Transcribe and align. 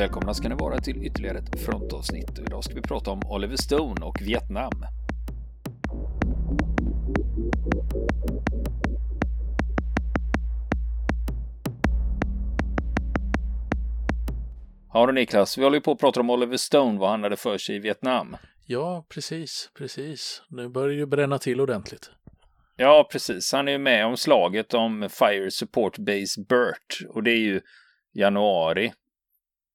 Välkomna 0.00 0.34
ska 0.34 0.48
ni 0.48 0.54
vara 0.54 0.78
till 0.78 1.06
ytterligare 1.06 1.38
ett 1.38 1.60
frontavsnitt. 1.60 2.38
Idag 2.46 2.64
ska 2.64 2.74
vi 2.74 2.82
prata 2.82 3.10
om 3.10 3.20
Oliver 3.26 3.56
Stone 3.56 4.06
och 4.06 4.16
Vietnam. 4.20 4.72
Ja 14.92 15.06
du 15.06 15.12
Niklas, 15.12 15.58
vi 15.58 15.62
håller 15.62 15.76
ju 15.76 15.80
på 15.80 15.92
att 15.92 15.98
prata 15.98 16.20
om 16.20 16.30
Oliver 16.30 16.56
Stone, 16.56 16.98
vad 16.98 17.10
han 17.10 17.22
hade 17.22 17.36
för 17.36 17.58
sig 17.58 17.76
i 17.76 17.78
Vietnam. 17.78 18.36
Ja, 18.66 19.06
precis, 19.08 19.70
precis. 19.78 20.42
Nu 20.48 20.68
börjar 20.68 20.88
det 20.88 20.94
ju 20.94 21.06
bränna 21.06 21.38
till 21.38 21.60
ordentligt. 21.60 22.10
Ja, 22.76 23.08
precis. 23.12 23.52
Han 23.52 23.68
är 23.68 23.72
ju 23.72 23.78
med 23.78 24.06
om 24.06 24.16
slaget 24.16 24.74
om 24.74 25.08
Fire 25.10 25.50
Support 25.50 25.98
Base 25.98 26.40
Burt 26.48 26.98
och 27.08 27.22
det 27.22 27.30
är 27.30 27.40
ju 27.40 27.60
januari 28.12 28.92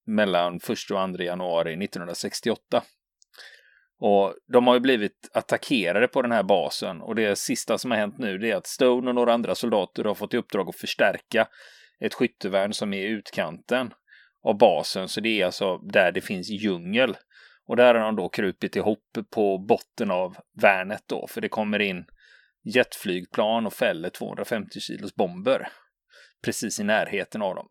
mellan 0.07 0.55
1 0.55 0.69
och 0.69 0.77
2 0.87 1.23
januari 1.23 1.73
1968. 1.73 2.83
Och 3.99 4.35
de 4.53 4.67
har 4.67 4.73
ju 4.73 4.79
blivit 4.79 5.29
attackerade 5.33 6.07
på 6.07 6.21
den 6.21 6.31
här 6.31 6.43
basen 6.43 7.01
och 7.01 7.15
det 7.15 7.37
sista 7.37 7.77
som 7.77 7.91
har 7.91 7.97
hänt 7.97 8.17
nu 8.17 8.37
det 8.37 8.51
är 8.51 8.55
att 8.55 8.67
Stone 8.67 9.09
och 9.09 9.15
några 9.15 9.33
andra 9.33 9.55
soldater 9.55 10.03
har 10.03 10.15
fått 10.15 10.33
i 10.33 10.37
uppdrag 10.37 10.69
att 10.69 10.75
förstärka 10.75 11.47
ett 11.99 12.13
skyttevärn 12.13 12.73
som 12.73 12.93
är 12.93 13.01
i 13.01 13.09
utkanten 13.09 13.93
av 14.43 14.57
basen. 14.57 15.07
Så 15.07 15.21
det 15.21 15.41
är 15.41 15.45
alltså 15.45 15.77
där 15.77 16.11
det 16.11 16.21
finns 16.21 16.49
djungel. 16.49 17.17
Och 17.67 17.75
där 17.75 17.95
har 17.95 18.01
de 18.01 18.15
då 18.15 18.29
krupit 18.29 18.75
ihop 18.75 19.17
på 19.29 19.57
botten 19.57 20.11
av 20.11 20.37
värnet 20.61 21.03
då, 21.07 21.27
för 21.27 21.41
det 21.41 21.49
kommer 21.49 21.79
in 21.79 22.05
jetflygplan 22.63 23.65
och 23.65 23.73
fäller 23.73 24.09
250 24.09 24.79
kilos 24.79 25.15
bomber 25.15 25.67
precis 26.45 26.79
i 26.79 26.83
närheten 26.83 27.41
av 27.41 27.55
dem. 27.55 27.67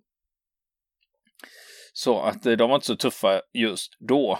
Så 1.96 2.20
att 2.20 2.46
eh, 2.46 2.52
de 2.52 2.68
var 2.68 2.76
inte 2.76 2.86
så 2.86 2.96
tuffa 2.96 3.40
just 3.52 3.96
då. 4.08 4.38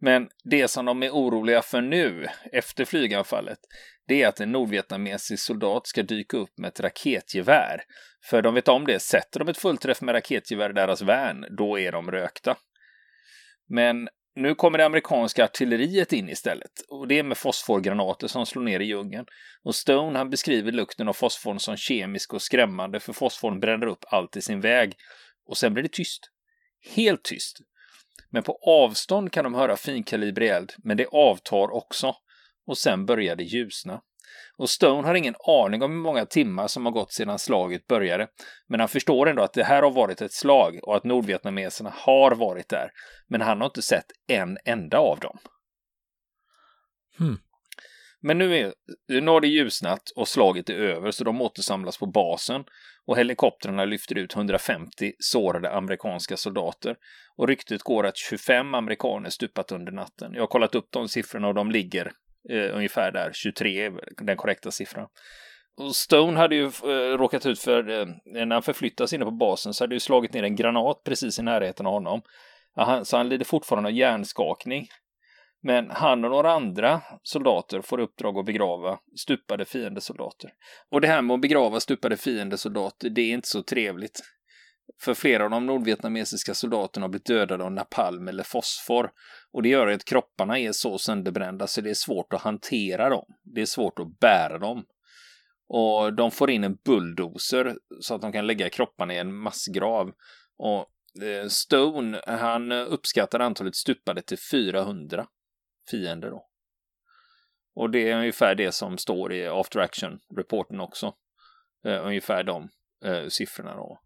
Men 0.00 0.28
det 0.44 0.68
som 0.68 0.84
de 0.84 1.02
är 1.02 1.10
oroliga 1.10 1.62
för 1.62 1.80
nu, 1.80 2.26
efter 2.52 2.84
flyganfallet, 2.84 3.58
det 4.08 4.22
är 4.22 4.28
att 4.28 4.40
en 4.40 4.52
nordvietnamesisk 4.52 5.44
soldat 5.44 5.86
ska 5.86 6.02
dyka 6.02 6.36
upp 6.36 6.58
med 6.58 6.68
ett 6.68 6.80
raketgevär. 6.80 7.82
För 8.24 8.42
de 8.42 8.54
vet 8.54 8.68
om 8.68 8.86
det, 8.86 9.00
sätter 9.00 9.38
de 9.38 9.48
ett 9.48 9.58
fullträff 9.58 10.00
med 10.00 10.14
raketgevär 10.14 10.70
i 10.70 10.72
deras 10.72 11.02
värn, 11.02 11.46
då 11.56 11.78
är 11.78 11.92
de 11.92 12.10
rökta. 12.10 12.56
Men 13.68 14.08
nu 14.34 14.54
kommer 14.54 14.78
det 14.78 14.86
amerikanska 14.86 15.44
artilleriet 15.44 16.12
in 16.12 16.28
istället 16.28 16.72
och 16.88 17.08
det 17.08 17.18
är 17.18 17.22
med 17.22 17.38
fosforgranater 17.38 18.26
som 18.26 18.46
slår 18.46 18.62
ner 18.62 18.80
i 18.80 18.84
djungeln. 18.84 19.26
Och 19.62 19.74
Stone 19.74 20.18
han 20.18 20.30
beskriver 20.30 20.72
lukten 20.72 21.08
av 21.08 21.12
fosforn 21.12 21.58
som 21.58 21.76
kemisk 21.76 22.34
och 22.34 22.42
skrämmande 22.42 23.00
för 23.00 23.12
fosforn 23.12 23.60
bränner 23.60 23.86
upp 23.86 24.04
allt 24.06 24.36
i 24.36 24.42
sin 24.42 24.60
väg. 24.60 24.94
Och 25.46 25.56
sen 25.56 25.74
blir 25.74 25.82
det 25.82 25.92
tyst. 25.92 26.30
Helt 26.80 27.24
tyst. 27.24 27.58
Men 28.30 28.42
på 28.42 28.58
avstånd 28.62 29.32
kan 29.32 29.44
de 29.44 29.54
höra 29.54 29.76
finkalibrig 29.76 30.48
eld, 30.48 30.72
men 30.84 30.96
det 30.96 31.06
avtar 31.06 31.70
också. 31.70 32.14
Och 32.66 32.78
sen 32.78 33.06
börjar 33.06 33.36
det 33.36 33.44
ljusna. 33.44 34.00
Och 34.56 34.70
Stone 34.70 35.06
har 35.06 35.14
ingen 35.14 35.34
aning 35.46 35.82
om 35.82 35.90
hur 35.90 35.98
många 35.98 36.26
timmar 36.26 36.68
som 36.68 36.84
har 36.84 36.92
gått 36.92 37.12
sedan 37.12 37.38
slaget 37.38 37.86
började. 37.86 38.28
Men 38.68 38.80
han 38.80 38.88
förstår 38.88 39.28
ändå 39.28 39.42
att 39.42 39.52
det 39.52 39.64
här 39.64 39.82
har 39.82 39.90
varit 39.90 40.22
ett 40.22 40.32
slag 40.32 40.78
och 40.82 40.96
att 40.96 41.04
nordvietnameserna 41.04 41.92
har 41.96 42.34
varit 42.34 42.68
där. 42.68 42.90
Men 43.28 43.40
han 43.40 43.60
har 43.60 43.66
inte 43.66 43.82
sett 43.82 44.06
en 44.26 44.58
enda 44.64 44.98
av 44.98 45.20
dem. 45.20 45.38
Hmm. 47.18 47.38
Men 48.22 48.38
nu, 48.38 48.58
är, 48.58 48.74
nu 49.08 49.30
har 49.30 49.40
det 49.40 49.48
ljusnat 49.48 50.10
och 50.16 50.28
slaget 50.28 50.70
är 50.70 50.74
över 50.74 51.10
så 51.10 51.24
de 51.24 51.40
återsamlas 51.40 51.98
på 51.98 52.06
basen 52.06 52.64
och 53.06 53.18
helikoptrarna 53.18 53.84
lyfter 53.84 54.18
ut 54.18 54.36
150 54.36 55.12
sårade 55.18 55.72
amerikanska 55.72 56.36
soldater. 56.36 56.96
Och 57.36 57.48
ryktet 57.48 57.82
går 57.82 58.06
att 58.06 58.16
25 58.16 58.74
amerikaner 58.74 59.30
stupat 59.30 59.72
under 59.72 59.92
natten. 59.92 60.34
Jag 60.34 60.42
har 60.42 60.46
kollat 60.46 60.74
upp 60.74 60.88
de 60.90 61.08
siffrorna 61.08 61.48
och 61.48 61.54
de 61.54 61.70
ligger 61.70 62.12
eh, 62.50 62.76
ungefär 62.76 63.12
där, 63.12 63.30
23 63.34 63.84
är 63.84 63.92
den 64.24 64.36
korrekta 64.36 64.70
siffran. 64.70 65.06
Och 65.76 65.96
Stone 65.96 66.38
hade 66.38 66.54
ju 66.54 66.64
eh, 66.64 67.18
råkat 67.18 67.46
ut 67.46 67.60
för, 67.60 67.90
eh, 68.00 68.06
när 68.24 68.54
han 68.54 68.62
förflyttas 68.62 69.12
inne 69.12 69.24
på 69.24 69.30
basen 69.30 69.74
så 69.74 69.84
hade 69.84 69.94
ju 69.94 70.00
slagit 70.00 70.32
ner 70.32 70.42
en 70.42 70.56
granat 70.56 71.04
precis 71.04 71.38
i 71.38 71.42
närheten 71.42 71.86
av 71.86 71.92
honom. 71.92 72.22
Aha, 72.76 73.04
så 73.04 73.16
han 73.16 73.28
lider 73.28 73.44
fortfarande 73.44 73.88
av 73.88 73.94
hjärnskakning. 73.94 74.86
Men 75.62 75.90
han 75.90 76.24
och 76.24 76.30
några 76.30 76.52
andra 76.52 77.02
soldater 77.22 77.80
får 77.80 78.00
uppdrag 78.00 78.38
att 78.38 78.46
begrava 78.46 78.98
stupade 79.20 79.64
fiendesoldater. 79.64 80.50
Och 80.90 81.00
det 81.00 81.08
här 81.08 81.22
med 81.22 81.34
att 81.34 81.40
begrava 81.40 81.80
stupade 81.80 82.16
fiendesoldater, 82.16 83.10
det 83.10 83.20
är 83.20 83.34
inte 83.34 83.48
så 83.48 83.62
trevligt. 83.62 84.20
För 85.00 85.14
flera 85.14 85.44
av 85.44 85.50
de 85.50 85.66
nordvietnamesiska 85.66 86.54
soldaterna 86.54 87.04
har 87.04 87.08
blivit 87.08 87.26
dödade 87.26 87.64
av 87.64 87.72
napalm 87.72 88.28
eller 88.28 88.42
fosfor. 88.42 89.10
Och 89.52 89.62
det 89.62 89.68
gör 89.68 89.86
att 89.86 90.04
kropparna 90.04 90.58
är 90.58 90.72
så 90.72 90.98
sönderbrända 90.98 91.66
så 91.66 91.80
det 91.80 91.90
är 91.90 91.94
svårt 91.94 92.32
att 92.32 92.42
hantera 92.42 93.08
dem. 93.08 93.24
Det 93.54 93.60
är 93.60 93.66
svårt 93.66 93.98
att 93.98 94.18
bära 94.18 94.58
dem. 94.58 94.84
Och 95.68 96.14
de 96.14 96.30
får 96.30 96.50
in 96.50 96.64
en 96.64 96.78
bulldozer 96.84 97.76
så 98.00 98.14
att 98.14 98.20
de 98.20 98.32
kan 98.32 98.46
lägga 98.46 98.70
kropparna 98.70 99.14
i 99.14 99.18
en 99.18 99.34
massgrav. 99.34 100.12
Och 100.58 100.86
eh, 101.22 101.48
Stone, 101.48 102.20
han 102.26 102.72
uppskattar 102.72 103.40
antalet 103.40 103.76
stupade 103.76 104.22
till 104.22 104.38
400 104.52 105.26
fiender 105.90 106.30
då. 106.30 106.46
Och 107.74 107.90
det 107.90 108.10
är 108.10 108.16
ungefär 108.16 108.54
det 108.54 108.72
som 108.72 108.98
står 108.98 109.32
i 109.32 109.46
after 109.46 109.80
action-rapporten 109.80 110.80
också. 110.80 111.14
Uh, 111.86 112.06
ungefär 112.06 112.44
de 112.44 112.68
uh, 113.06 113.28
siffrorna 113.28 113.74
då. 113.74 114.00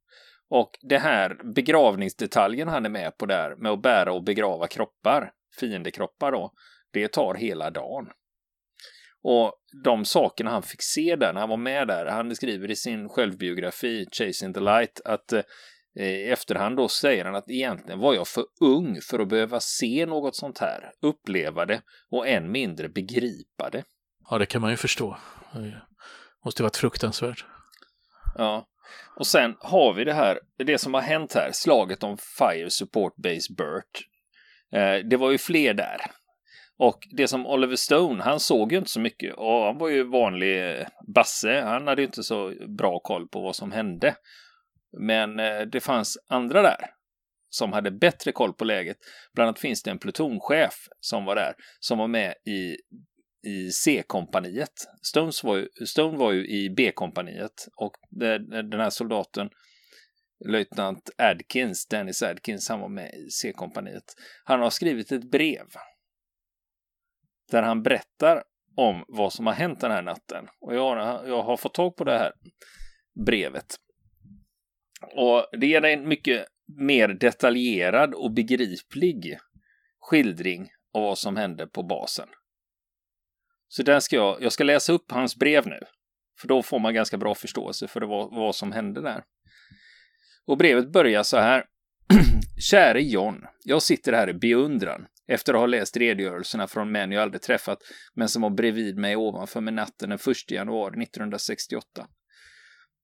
Och 0.49 0.71
det 0.83 0.99
här 0.99 1.55
begravningsdetaljen 1.55 2.69
han 2.69 2.85
är 2.85 2.91
med 2.91 3.19
på 3.19 3.27
där 3.27 3.57
med 3.57 3.73
att 3.73 3.83
bära 3.83 4.13
och 4.13 4.25
begrava 4.25 4.67
kroppar, 4.67 5.33
fiendekroppar 5.61 6.33
då, 6.33 6.53
det 6.93 7.13
tar 7.13 7.35
hela 7.35 7.71
dagen. 7.71 8.07
Och 9.23 9.53
de 9.85 10.05
sakerna 10.05 10.51
han 10.51 10.63
fick 10.63 10.83
se 10.83 11.17
där 11.17 11.33
när 11.33 11.41
han 11.41 11.49
var 11.49 11.57
med 11.57 11.89
där, 11.89 12.07
han 12.07 12.37
skriver 12.37 12.71
i 12.71 12.77
sin 12.77 13.09
självbiografi 13.09 14.07
Chasing 14.13 14.55
the 14.55 14.61
Light 14.61 15.01
att 15.05 15.33
eh, 15.33 15.43
i 15.97 16.31
efterhand 16.31 16.77
då 16.77 16.89
säger 16.89 17.25
han 17.25 17.35
att 17.35 17.51
egentligen 17.51 18.01
var 18.01 18.15
jag 18.15 18.29
för 18.29 18.45
ung 18.61 19.01
för 19.01 19.19
att 19.19 19.29
behöva 19.29 19.61
se 19.61 20.07
något 20.07 20.37
sånt 20.37 20.59
här, 20.59 20.93
uppleva 21.03 21.67
det 21.67 21.83
och 22.11 22.29
än 22.29 22.53
mindre 22.53 22.89
begripa 22.89 23.71
det. 23.71 23.85
Ja, 24.31 24.39
det 24.39 24.47
kan 24.47 24.61
man 24.61 24.71
ju 24.71 24.77
förstå. 24.77 25.17
Det 25.53 25.83
måste 26.45 26.63
varit 26.63 26.77
fruktansvärt. 26.77 27.45
Ja, 28.37 28.67
och 29.17 29.27
sen 29.27 29.57
har 29.61 29.95
vi 29.95 30.05
det 30.05 30.13
här, 30.13 30.41
det 30.57 30.79
som 30.79 30.95
har 30.95 31.01
hänt 31.01 31.35
här, 31.35 31.51
slaget 31.53 32.03
om 32.03 32.19
Fire 32.39 32.71
Support 32.71 33.17
Base 33.17 33.55
Burt. 33.57 34.09
Eh, 34.73 35.09
det 35.09 35.17
var 35.17 35.31
ju 35.31 35.39
fler 35.39 35.75
där. 35.75 36.01
Och 36.79 36.99
det 37.11 37.29
som 37.29 37.47
Oliver 37.47 37.77
Stone, 37.77 38.23
han 38.23 38.41
såg 38.41 38.73
ju 38.73 38.79
inte 38.79 38.91
så 38.91 39.01
mycket 39.01 39.35
och 39.35 39.65
han 39.65 39.79
var 39.79 39.89
ju 39.89 40.03
vanlig 40.03 40.71
eh, 40.71 40.87
basse. 41.15 41.61
Han 41.61 41.87
hade 41.87 42.03
ju 42.03 42.07
inte 42.07 42.23
så 42.23 42.53
bra 42.79 42.99
koll 42.99 43.29
på 43.29 43.41
vad 43.41 43.57
som 43.57 43.73
hände. 43.73 44.15
Men 45.01 45.39
eh, 45.41 45.61
det 45.61 45.81
fanns 45.81 46.19
andra 46.29 46.63
där 46.63 46.91
som 47.55 47.73
hade 47.73 47.91
bättre 47.91 48.33
koll 48.33 48.53
på 48.53 48.65
läget. 48.65 48.97
Bland 49.35 49.49
annat 49.49 49.61
finns 49.61 49.83
det 49.83 49.91
en 49.91 49.99
plutonchef 49.99 50.75
som 51.01 51.25
var 51.25 51.35
där, 51.35 51.55
som 51.81 51.99
var 51.99 52.09
med 52.09 52.35
i, 52.47 52.77
i 53.51 53.71
C-kompaniet. 53.71 54.73
var 55.43 55.57
ju, 55.57 55.69
Stone 55.87 56.19
var 56.19 56.33
ju 56.33 56.47
i 56.47 56.71
B-kompaniet 56.71 57.69
och 57.77 57.93
den 58.71 58.81
här 58.81 58.91
soldaten 58.91 59.51
löjtnant 60.49 61.11
Adkins, 61.19 61.87
Dennis 61.87 62.23
Adkins, 62.23 62.69
han 62.69 62.81
var 62.81 62.89
med 62.89 63.15
i 63.15 63.31
C-kompaniet. 63.31 64.05
Han 64.45 64.61
har 64.61 64.71
skrivit 64.71 65.13
ett 65.13 65.31
brev 65.31 65.67
där 67.51 67.63
han 67.63 67.83
berättar 67.83 68.43
om 68.77 69.05
vad 69.09 69.33
som 69.33 69.47
har 69.47 69.55
hänt 69.55 69.81
den 69.81 69.91
här 69.91 70.03
natten. 70.03 70.49
Och 70.61 70.75
jag, 70.75 71.29
jag 71.29 71.43
har 71.43 71.57
fått 71.57 71.75
tag 71.75 71.97
på 71.97 72.05
det 72.05 72.19
här 72.19 72.33
brevet. 73.27 73.77
Och 75.13 75.47
det 75.61 75.67
ger 75.67 75.81
dig 75.81 75.93
en 75.93 76.09
mycket 76.09 76.47
mer 76.79 77.09
detaljerad 77.09 78.15
och 78.15 78.33
begriplig 78.33 79.39
skildring 80.01 80.71
av 80.95 81.03
vad 81.03 81.19
som 81.19 81.37
hände 81.37 81.67
på 81.67 81.83
basen. 81.83 82.29
Så 83.69 83.83
den 83.83 84.01
ska 84.01 84.17
jag, 84.17 84.43
jag 84.43 84.53
ska 84.53 84.65
läsa 84.65 84.93
upp 84.93 85.11
hans 85.11 85.37
brev 85.37 85.67
nu. 85.67 85.81
För 86.41 86.49
då 86.49 86.63
får 86.63 86.79
man 86.79 86.95
ganska 86.95 87.17
bra 87.17 87.35
förståelse 87.35 87.89
för 87.89 88.01
vad, 88.01 88.31
vad 88.31 88.55
som 88.55 88.73
hände 88.73 89.03
där. 89.03 89.25
Och 90.47 90.59
brevet 90.59 90.93
börjar 90.93 91.23
så 91.23 91.37
här. 91.37 91.65
Käre 92.71 93.03
John, 93.03 93.47
jag 93.65 93.83
sitter 93.83 94.13
här 94.13 94.31
i 94.31 94.35
beundran 94.35 95.07
efter 95.27 95.55
att 95.55 95.61
ha 95.61 95.67
läst 95.67 95.97
redogörelserna 95.97 96.67
från 96.67 96.93
män 96.93 97.13
jag 97.13 97.23
aldrig 97.23 97.43
träffat 97.43 97.79
men 98.15 98.29
som 98.29 98.43
var 98.43 98.51
bredvid 98.51 98.97
mig 98.97 99.17
ovanför 99.17 99.61
mig 99.61 99.75
natten 99.75 100.09
den 100.09 100.19
1 100.19 100.51
januari 100.51 101.03
1968. 101.03 102.07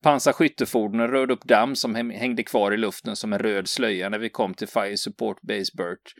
Pansarskyttefordonen 0.03 1.09
rörde 1.09 1.33
upp 1.33 1.45
damm 1.45 1.77
som 1.77 1.95
hängde 1.95 2.43
kvar 2.43 2.73
i 2.73 2.77
luften 2.77 3.17
som 3.17 3.33
en 3.33 3.39
röd 3.39 3.69
slöja 3.69 4.09
när 4.09 4.19
vi 4.19 4.31
kom 4.31 4.55
till 4.55 4.69
Fire 4.69 4.97
Support 4.97 5.41
Base 5.43 5.73
Burt. 5.77 6.15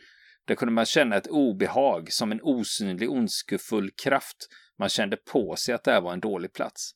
Där 0.47 0.55
kunde 0.55 0.73
man 0.73 0.85
känna 0.85 1.15
ett 1.15 1.27
obehag 1.27 2.11
som 2.11 2.31
en 2.31 2.41
osynlig 2.41 3.11
ondskefull 3.11 3.89
kraft. 4.03 4.37
Man 4.79 4.89
kände 4.89 5.17
på 5.17 5.55
sig 5.55 5.75
att 5.75 5.83
det 5.83 5.91
här 5.91 6.01
var 6.01 6.13
en 6.13 6.19
dålig 6.19 6.53
plats. 6.53 6.91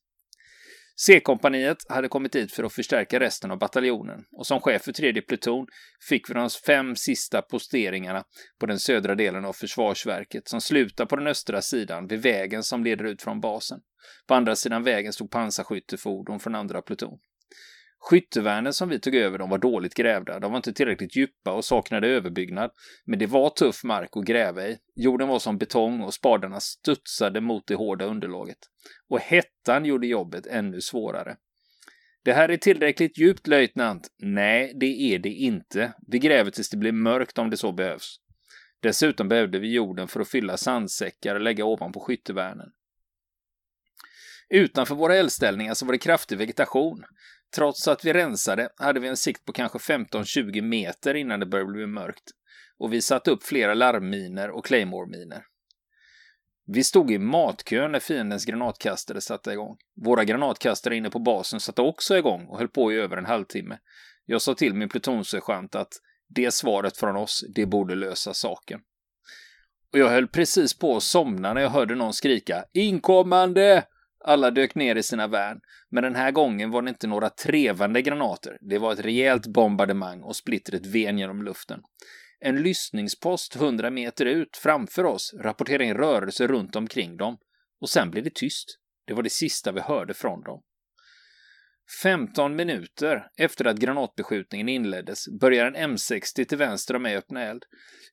C-kompaniet 0.98 1.78
hade 1.90 2.08
kommit 2.08 2.32
dit 2.32 2.52
för 2.52 2.64
att 2.64 2.74
förstärka 2.74 3.20
resten 3.20 3.52
av 3.52 3.58
bataljonen 3.58 4.24
och 4.32 4.48
som 4.48 4.60
chef 4.60 4.82
för 4.82 4.92
tredje 4.92 5.22
pluton 5.22 5.68
fick 6.10 6.30
vi 6.30 6.34
de 6.34 6.50
fem 6.50 6.96
sista 6.96 7.42
posteringarna 7.42 8.24
på 8.60 8.66
den 8.66 8.80
södra 8.80 9.16
delen 9.16 9.46
av 9.46 9.54
försvarsverket 9.54 10.48
som 10.48 10.62
slutar 10.62 11.06
på 11.06 11.16
den 11.16 11.28
östra 11.28 11.62
sidan 11.62 12.08
vid 12.08 12.22
vägen 12.22 12.64
som 12.64 12.84
leder 12.84 13.06
ut 13.06 13.22
från 13.22 13.40
basen. 13.40 13.80
På 14.28 14.34
andra 14.34 14.56
sidan 14.56 14.84
vägen 14.84 15.14
stod 15.14 15.32
pansarskyttefordon 15.32 16.40
från 16.40 16.56
andra 16.56 16.82
pluton. 16.82 17.18
Skyttevärnen 18.10 18.74
som 18.74 18.90
vi 18.90 19.00
tog 19.00 19.16
över 19.16 19.38
de 19.38 19.50
var 19.50 19.58
dåligt 19.58 19.94
grävda. 19.94 20.40
De 20.40 20.52
var 20.52 20.58
inte 20.58 20.74
tillräckligt 20.74 21.16
djupa 21.16 21.52
och 21.52 21.66
saknade 21.66 22.08
överbyggnad. 22.08 22.72
Men 23.06 23.20
det 23.20 23.26
var 23.26 23.50
tuff 23.50 23.84
mark 23.84 24.10
att 24.18 24.26
gräva 24.26 24.68
i. 24.68 24.78
Jorden 24.96 25.28
var 25.28 25.40
som 25.40 25.58
betong 25.58 26.02
och 26.02 26.14
spadarna 26.14 26.60
studsade 26.60 27.42
mot 27.42 27.68
det 27.68 27.76
hårda 27.76 28.06
underlaget. 28.06 28.58
Och 29.10 29.20
hettan 29.20 29.86
gjorde 29.86 30.08
jobbet 30.08 30.48
ännu 30.48 30.82
svårare. 30.82 31.38
Det 32.24 32.34
här 32.34 32.50
är 32.50 32.58
tillräckligt 32.58 33.18
djupt, 33.18 33.48
löjtnant. 33.48 34.08
Nej, 34.18 34.74
det 34.80 35.14
är 35.16 35.20
det 35.20 35.30
inte. 35.30 35.94
Vi 36.08 36.20
gräver 36.20 36.52
tills 36.52 36.70
det 36.70 36.78
blir 36.78 36.92
mörkt 36.92 37.38
om 37.38 37.50
det 37.50 37.58
så 37.58 37.72
behövs. 37.72 38.16
Dessutom 38.82 39.30
behövde 39.30 39.60
vi 39.60 39.74
jorden 39.74 40.08
för 40.08 40.20
att 40.20 40.30
fylla 40.30 40.58
sandsäckar 40.58 41.36
och 41.36 41.42
lägga 41.42 41.66
ovanpå 41.66 42.00
skyttevärnen. 42.00 42.70
Utanför 44.50 44.96
våra 44.96 45.16
eldställningar 45.16 45.74
så 45.74 45.86
var 45.86 45.94
det 45.94 46.00
kraftig 46.00 46.38
vegetation. 46.38 47.04
Trots 47.56 47.88
att 47.88 48.06
vi 48.06 48.14
rensade 48.14 48.70
hade 48.78 49.00
vi 49.00 49.08
en 49.08 49.18
sikt 49.18 49.46
på 49.46 49.54
kanske 49.54 49.78
15-20 49.78 50.62
meter 50.62 51.14
innan 51.14 51.40
det 51.40 51.46
började 51.46 51.72
bli 51.72 51.88
mörkt. 51.88 52.32
Och 52.78 52.94
vi 52.94 53.02
satte 53.02 53.32
upp 53.32 53.44
flera 53.44 53.74
larmminer 53.74 54.50
och 54.50 54.66
claymore-miner. 54.66 55.44
Vi 56.68 56.84
stod 56.84 57.12
i 57.12 57.18
matkön 57.18 57.92
när 57.92 58.00
fiendens 58.00 58.46
granatkastare 58.46 59.22
satte 59.22 59.52
igång. 59.52 59.78
Våra 60.06 60.24
granatkastare 60.24 60.96
inne 60.96 61.10
på 61.10 61.20
basen 61.20 61.60
satte 61.60 61.82
också 61.82 62.18
igång 62.18 62.46
och 62.48 62.58
höll 62.58 62.68
på 62.68 62.94
i 62.94 62.96
över 62.96 63.18
en 63.18 63.26
halvtimme. 63.26 63.78
Jag 64.26 64.42
sa 64.42 64.56
till 64.56 64.74
min 64.74 64.90
plutonsergeant 64.90 65.76
att 65.76 65.94
det 66.28 66.54
svaret 66.54 66.98
från 66.98 67.16
oss, 67.16 67.46
det 67.56 67.66
borde 67.66 67.96
lösa 67.96 68.34
saken. 68.34 68.80
Och 69.94 70.00
jag 70.00 70.10
höll 70.10 70.28
precis 70.28 70.80
på 70.80 70.98
att 70.98 71.04
somna 71.04 71.54
när 71.54 71.62
jag 71.62 71.70
hörde 71.70 71.96
någon 71.96 72.14
skrika 72.14 72.66
”Inkommande!” 72.74 73.84
Alla 74.28 74.52
dök 74.52 74.76
ner 74.76 74.96
i 74.96 75.04
sina 75.04 75.28
värn, 75.28 75.60
men 75.92 76.04
den 76.04 76.16
här 76.16 76.32
gången 76.32 76.72
var 76.72 76.82
det 76.82 76.90
inte 76.90 77.08
några 77.08 77.30
trevande 77.30 78.02
granater. 78.02 78.58
Det 78.62 78.78
var 78.78 78.94
ett 78.94 79.00
rejält 79.00 79.48
bombardemang 79.48 80.22
och 80.22 80.36
splittret 80.36 80.86
ven 80.86 81.18
genom 81.18 81.44
luften. 81.44 81.80
En 82.40 82.64
lyssningspost 82.64 83.56
hundra 83.56 83.90
meter 83.90 84.26
ut 84.26 84.58
framför 84.58 85.04
oss 85.04 85.34
rapporterade 85.40 85.86
in 85.86 85.94
rörelse 85.94 86.48
runt 86.48 86.76
omkring 86.76 87.18
dem 87.18 87.38
och 87.82 87.90
sen 87.90 88.12
blev 88.12 88.24
det 88.24 88.36
tyst. 88.36 88.78
Det 89.08 89.14
var 89.14 89.24
det 89.24 89.30
sista 89.30 89.72
vi 89.72 89.82
hörde 89.82 90.14
från 90.14 90.44
dem. 90.44 90.62
15 92.04 92.56
minuter 92.56 93.28
efter 93.38 93.66
att 93.66 93.78
granatbeskjutningen 93.78 94.70
inleddes 94.70 95.28
börjar 95.40 95.66
en 95.66 95.98
M60 95.98 96.46
till 96.46 96.58
vänster 96.58 96.96
om 96.96 97.02
mig 97.02 97.18
öppna 97.18 97.44
eld. 97.44 97.64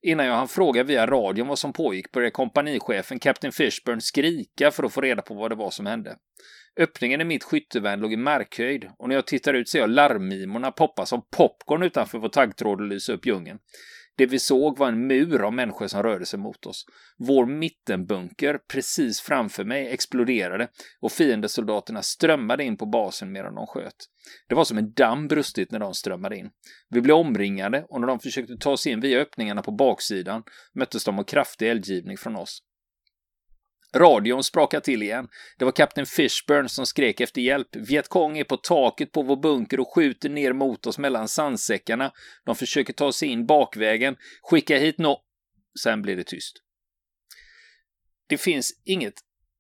Innan 0.03 0.27
jag 0.27 0.35
hann 0.35 0.49
fråga 0.49 0.83
via 0.83 1.07
radion 1.07 1.49
vad 1.49 1.59
som 1.59 1.73
pågick 1.73 2.13
började 2.13 2.31
kompanichefen 2.31 3.19
Captain 3.19 3.53
Fishburn, 3.53 4.01
skrika 4.01 4.71
för 4.71 4.83
att 4.83 4.93
få 4.93 5.01
reda 5.01 5.23
på 5.23 5.35
vad 5.35 5.51
det 5.51 5.55
var 5.55 5.71
som 5.71 5.87
hände. 5.87 6.17
Öppningen 6.81 7.21
i 7.21 7.25
mitt 7.25 7.45
skyttevärn 7.45 8.01
låg 8.01 8.13
i 8.13 8.17
markhöjd 8.17 8.91
och 8.99 9.09
när 9.09 9.15
jag 9.15 9.27
tittar 9.27 9.55
ut 9.55 9.69
ser 9.69 9.79
jag 9.79 9.91
larmmimorna 9.91 10.71
poppa 10.71 11.07
som 11.07 11.23
popcorn 11.37 11.83
utanför 11.83 12.19
vår 12.19 12.29
taggtråd 12.29 12.81
och 12.81 12.87
lysa 12.87 13.13
upp 13.13 13.27
djungeln. 13.27 13.59
Det 14.17 14.27
vi 14.27 14.39
såg 14.39 14.79
var 14.79 14.89
en 14.89 15.07
mur 15.07 15.43
av 15.43 15.53
människor 15.53 15.87
som 15.87 16.03
rörde 16.03 16.27
sig 16.27 16.39
mot 16.39 16.67
oss. 16.67 16.85
Vår 17.19 17.47
mittenbunker 17.47 18.59
precis 18.73 19.21
framför 19.21 19.65
mig 19.65 19.89
exploderade 19.89 20.69
och 21.01 21.13
fiendesoldaterna 21.13 22.03
strömmade 22.03 22.65
in 22.65 22.77
på 22.77 22.87
basen 22.87 23.33
medan 23.33 23.55
de 23.55 23.67
sköt. 23.67 23.97
Det 24.49 24.55
var 24.55 24.65
som 24.65 24.79
en 24.79 24.93
damm 24.93 25.29
brustit 25.29 25.71
när 25.71 25.79
de 25.79 25.95
strömmade 25.95 26.37
in. 26.37 26.51
Vi 26.89 27.01
blev 27.01 27.17
omringade 27.17 27.85
och 27.89 28.01
när 28.01 28.09
de 28.09 28.19
försökte 28.19 28.57
ta 28.57 28.77
sig 28.77 28.93
in 28.93 29.01
via 29.01 29.21
öppningarna 29.21 29.63
på 29.63 29.73
baksidan 29.73 30.43
möttes 30.75 31.05
de 31.05 31.19
av 31.19 31.25
kraftig 31.25 31.71
eldgivning 31.71 32.17
från 32.17 32.37
oss. 32.37 32.63
Radion 33.97 34.45
sprakade 34.45 34.85
till 34.85 35.03
igen. 35.03 35.29
Det 35.59 35.65
var 35.65 35.73
kapten 35.73 36.07
Fishburn 36.07 36.69
som 36.69 36.87
skrek 36.87 37.21
efter 37.21 37.41
hjälp. 37.41 37.77
Vietkong 37.77 38.39
är 38.39 38.45
på 38.45 38.57
taket 38.57 39.13
på 39.13 39.23
vår 39.23 39.37
bunker 39.37 39.81
och 39.81 39.95
skjuter 39.95 40.29
ner 40.29 40.53
mot 40.53 40.87
oss 40.87 40.99
mellan 40.99 41.29
sandsäckarna. 41.29 42.13
De 42.45 42.57
försöker 42.57 42.93
ta 42.93 43.13
sig 43.13 43.29
in 43.29 43.47
bakvägen. 43.47 44.17
Skicka 44.43 44.79
hit 44.79 44.99
nå... 44.99 45.23
Sen 45.83 46.03
blir 46.03 46.17
det 46.17 46.25
tyst. 46.25 46.57
Det 48.27 48.39
finns 48.39 48.73
inget 48.85 49.15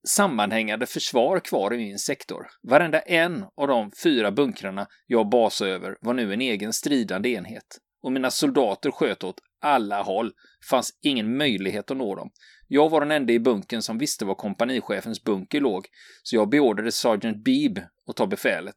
sammanhängande 0.08 0.86
försvar 0.86 1.40
kvar 1.40 1.74
i 1.74 1.76
min 1.76 1.98
sektor. 1.98 2.46
Varenda 2.62 3.00
en 3.00 3.44
av 3.56 3.68
de 3.68 3.90
fyra 4.02 4.30
bunkrarna 4.30 4.86
jag 5.06 5.28
basade 5.28 5.70
över 5.70 5.96
var 6.00 6.14
nu 6.14 6.32
en 6.32 6.40
egen 6.40 6.72
stridande 6.72 7.28
enhet. 7.28 7.78
Och 8.02 8.12
mina 8.12 8.30
soldater 8.30 8.90
sköt 8.90 9.24
åt 9.24 9.40
alla 9.60 10.02
håll. 10.02 10.32
Fanns 10.70 10.98
ingen 11.02 11.36
möjlighet 11.36 11.90
att 11.90 11.96
nå 11.96 12.14
dem. 12.14 12.30
Jag 12.68 12.90
var 12.90 13.00
den 13.00 13.10
enda 13.10 13.32
i 13.32 13.38
bunkern 13.38 13.82
som 13.82 13.98
visste 13.98 14.24
var 14.24 14.34
kompanichefens 14.34 15.24
bunker 15.24 15.60
låg, 15.60 15.86
så 16.22 16.36
jag 16.36 16.48
beordrade 16.48 16.92
Sergeant 16.92 17.44
Beeb 17.44 17.78
att 18.08 18.16
ta 18.16 18.26
befälet. 18.26 18.76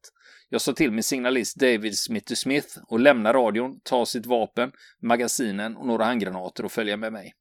Jag 0.50 0.62
sa 0.62 0.74
till 0.74 0.92
min 0.92 1.04
signalist 1.04 1.56
David 1.56 1.98
Smith 1.98 2.34
Smith 2.34 2.68
att 2.90 3.02
lämna 3.02 3.34
radion, 3.34 3.80
ta 3.84 4.06
sitt 4.06 4.26
vapen, 4.26 4.72
magasinen 5.02 5.78
och 5.78 5.88
några 5.88 6.06
handgranater 6.06 6.66
och 6.66 6.72
följa 6.72 6.98
med 6.98 7.14
mig. 7.14 7.34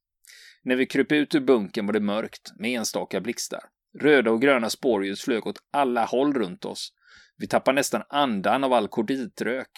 När 0.63 0.75
vi 0.75 0.85
kröp 0.85 1.11
ut 1.11 1.35
ur 1.35 1.39
bunkern 1.39 1.85
var 1.85 1.93
det 1.93 1.99
mörkt 1.99 2.51
med 2.59 2.71
enstaka 2.71 3.21
blixtar. 3.21 3.59
Röda 3.99 4.31
och 4.31 4.41
gröna 4.41 4.69
spårljus 4.69 5.21
flög 5.21 5.47
åt 5.47 5.59
alla 5.71 6.05
håll 6.05 6.33
runt 6.33 6.65
oss. 6.65 6.91
Vi 7.37 7.47
tappade 7.47 7.75
nästan 7.75 8.03
andan 8.09 8.63
av 8.63 8.73
all 8.73 8.87
korditrök. 8.87 9.69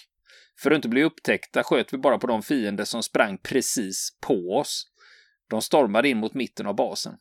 För 0.59 0.71
att 0.71 0.75
inte 0.75 0.89
bli 0.89 1.03
upptäckta 1.03 1.63
sköt 1.63 1.93
vi 1.93 1.97
bara 1.97 2.17
på 2.17 2.27
de 2.27 2.43
fiender 2.43 2.83
som 2.83 3.03
sprang 3.03 3.37
precis 3.37 4.17
på 4.21 4.33
oss. 4.33 4.87
De 5.49 5.61
stormade 5.61 6.09
in 6.09 6.17
mot 6.17 6.33
mitten 6.33 6.67
av 6.67 6.75
basen. 6.75 7.13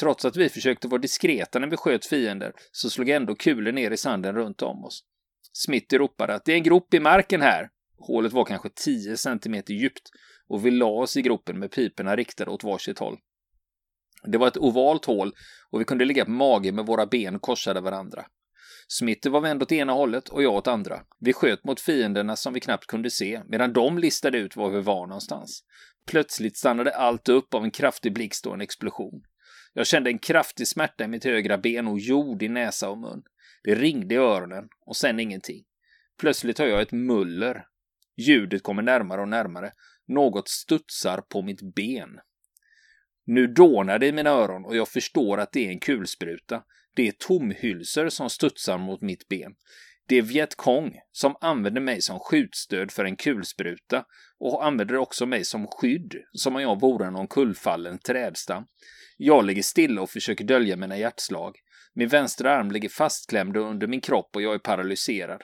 Trots 0.00 0.24
att 0.24 0.36
vi 0.36 0.48
försökte 0.48 0.88
vara 0.88 1.00
diskreta 1.00 1.58
när 1.58 1.68
vi 1.68 1.76
sköt 1.76 2.06
fiender 2.06 2.52
så 2.72 2.90
slog 2.90 3.08
ändå 3.08 3.34
kulor 3.34 3.72
ner 3.72 3.90
i 3.90 3.96
sanden 3.96 4.34
runt 4.34 4.62
om 4.62 4.84
oss. 4.84 5.04
Smitty 5.52 5.98
ropade 5.98 6.34
att 6.34 6.44
det 6.44 6.52
är 6.52 6.56
en 6.56 6.62
grop 6.62 6.94
i 6.94 7.00
marken 7.00 7.40
här. 7.40 7.68
Hålet 7.98 8.32
var 8.32 8.44
kanske 8.44 8.68
10 8.74 9.16
centimeter 9.16 9.74
djupt 9.74 10.10
och 10.48 10.66
vi 10.66 10.70
la 10.70 10.86
oss 10.86 11.16
i 11.16 11.22
gropen 11.22 11.58
med 11.58 11.70
piporna 11.70 12.16
riktade 12.16 12.50
åt 12.50 12.64
varsitt 12.64 12.98
håll. 12.98 13.18
Det 14.24 14.38
var 14.38 14.48
ett 14.48 14.56
ovalt 14.56 15.04
hål 15.04 15.32
och 15.70 15.80
vi 15.80 15.84
kunde 15.84 16.04
ligga 16.04 16.24
på 16.24 16.30
mage 16.30 16.72
med 16.72 16.86
våra 16.86 17.06
ben 17.06 17.38
korsade 17.38 17.80
varandra. 17.80 18.26
Smitter 18.88 19.30
var 19.30 19.40
vänd 19.40 19.62
åt 19.62 19.72
ena 19.72 19.92
hållet 19.92 20.28
och 20.28 20.42
jag 20.42 20.54
åt 20.54 20.66
andra. 20.66 21.00
Vi 21.20 21.32
sköt 21.32 21.64
mot 21.64 21.80
fienderna 21.80 22.36
som 22.36 22.52
vi 22.52 22.60
knappt 22.60 22.86
kunde 22.86 23.10
se, 23.10 23.42
medan 23.48 23.72
de 23.72 23.98
listade 23.98 24.38
ut 24.38 24.56
var 24.56 24.70
vi 24.70 24.80
var 24.80 25.06
någonstans. 25.06 25.64
Plötsligt 26.06 26.56
stannade 26.56 26.96
allt 26.96 27.28
upp 27.28 27.54
av 27.54 27.64
en 27.64 27.70
kraftig 27.70 28.14
blixt 28.14 28.46
och 28.46 28.54
en 28.54 28.60
explosion. 28.60 29.22
Jag 29.72 29.86
kände 29.86 30.10
en 30.10 30.18
kraftig 30.18 30.68
smärta 30.68 31.04
i 31.04 31.08
mitt 31.08 31.24
högra 31.24 31.58
ben 31.58 31.88
och 31.88 31.98
jord 31.98 32.42
i 32.42 32.48
näsa 32.48 32.90
och 32.90 32.98
mun. 32.98 33.22
Det 33.64 33.74
ringde 33.74 34.14
i 34.14 34.18
öronen 34.18 34.68
och 34.86 34.96
sen 34.96 35.20
ingenting. 35.20 35.64
Plötsligt 36.20 36.58
hör 36.58 36.66
jag 36.66 36.82
ett 36.82 36.92
muller. 36.92 37.64
Ljudet 38.16 38.62
kommer 38.62 38.82
närmare 38.82 39.20
och 39.20 39.28
närmare. 39.28 39.72
Något 40.08 40.48
studsar 40.48 41.20
på 41.20 41.42
mitt 41.42 41.74
ben. 41.74 42.10
Nu 43.26 43.46
dånar 43.46 43.98
det 43.98 44.06
i 44.06 44.12
mina 44.12 44.30
öron 44.30 44.64
och 44.64 44.76
jag 44.76 44.88
förstår 44.88 45.38
att 45.38 45.52
det 45.52 45.66
är 45.66 45.70
en 45.70 45.80
kulspruta. 45.80 46.62
Det 46.96 47.08
är 47.08 47.12
tomhylsor 47.12 48.08
som 48.08 48.30
studsar 48.30 48.78
mot 48.78 49.00
mitt 49.00 49.28
ben. 49.28 49.54
Det 50.06 50.18
är 50.18 50.22
Vietkong 50.22 51.00
som 51.12 51.36
använder 51.40 51.80
mig 51.80 52.02
som 52.02 52.18
skjutstöd 52.18 52.90
för 52.90 53.04
en 53.04 53.16
kulspruta 53.16 54.04
och 54.38 54.66
använder 54.66 54.96
också 54.96 55.26
mig 55.26 55.44
som 55.44 55.66
skydd, 55.66 56.14
som 56.32 56.56
om 56.56 56.62
jag 56.62 56.80
vore 56.80 57.10
någon 57.10 57.28
kullfallen 57.28 57.98
trädstam. 57.98 58.64
Jag 59.16 59.44
ligger 59.44 59.62
stilla 59.62 60.02
och 60.02 60.10
försöker 60.10 60.44
dölja 60.44 60.76
mina 60.76 60.98
hjärtslag. 60.98 61.56
Min 61.94 62.08
vänstra 62.08 62.56
arm 62.56 62.70
ligger 62.70 62.88
fastklämd 62.88 63.56
under 63.56 63.86
min 63.86 64.00
kropp 64.00 64.36
och 64.36 64.42
jag 64.42 64.54
är 64.54 64.58
paralyserad. 64.58 65.42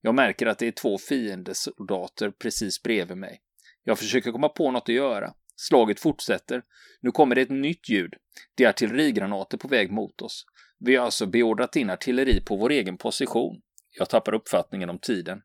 Jag 0.00 0.14
märker 0.14 0.46
att 0.46 0.58
det 0.58 0.66
är 0.66 0.72
två 0.72 0.98
fiendesoldater 0.98 2.30
precis 2.30 2.82
bredvid 2.82 3.16
mig. 3.16 3.40
Jag 3.84 3.98
försöker 3.98 4.32
komma 4.32 4.48
på 4.48 4.70
något 4.70 4.88
att 4.88 4.94
göra. 4.94 5.32
Slaget 5.56 6.00
fortsätter. 6.00 6.62
Nu 7.00 7.10
kommer 7.10 7.34
det 7.34 7.40
ett 7.40 7.50
nytt 7.50 7.88
ljud. 7.88 8.14
Det 8.54 8.64
är 8.64 8.68
artillerigranater 8.68 9.58
på 9.58 9.68
väg 9.68 9.92
mot 9.92 10.22
oss. 10.22 10.44
Vi 10.78 10.96
har 10.96 11.04
alltså 11.04 11.26
beordrat 11.26 11.76
in 11.76 11.90
artilleri 11.90 12.40
på 12.40 12.56
vår 12.56 12.70
egen 12.70 12.96
position. 12.96 13.60
Jag 13.98 14.08
tappar 14.08 14.34
uppfattningen 14.34 14.90
om 14.90 14.98
tiden. 14.98 15.42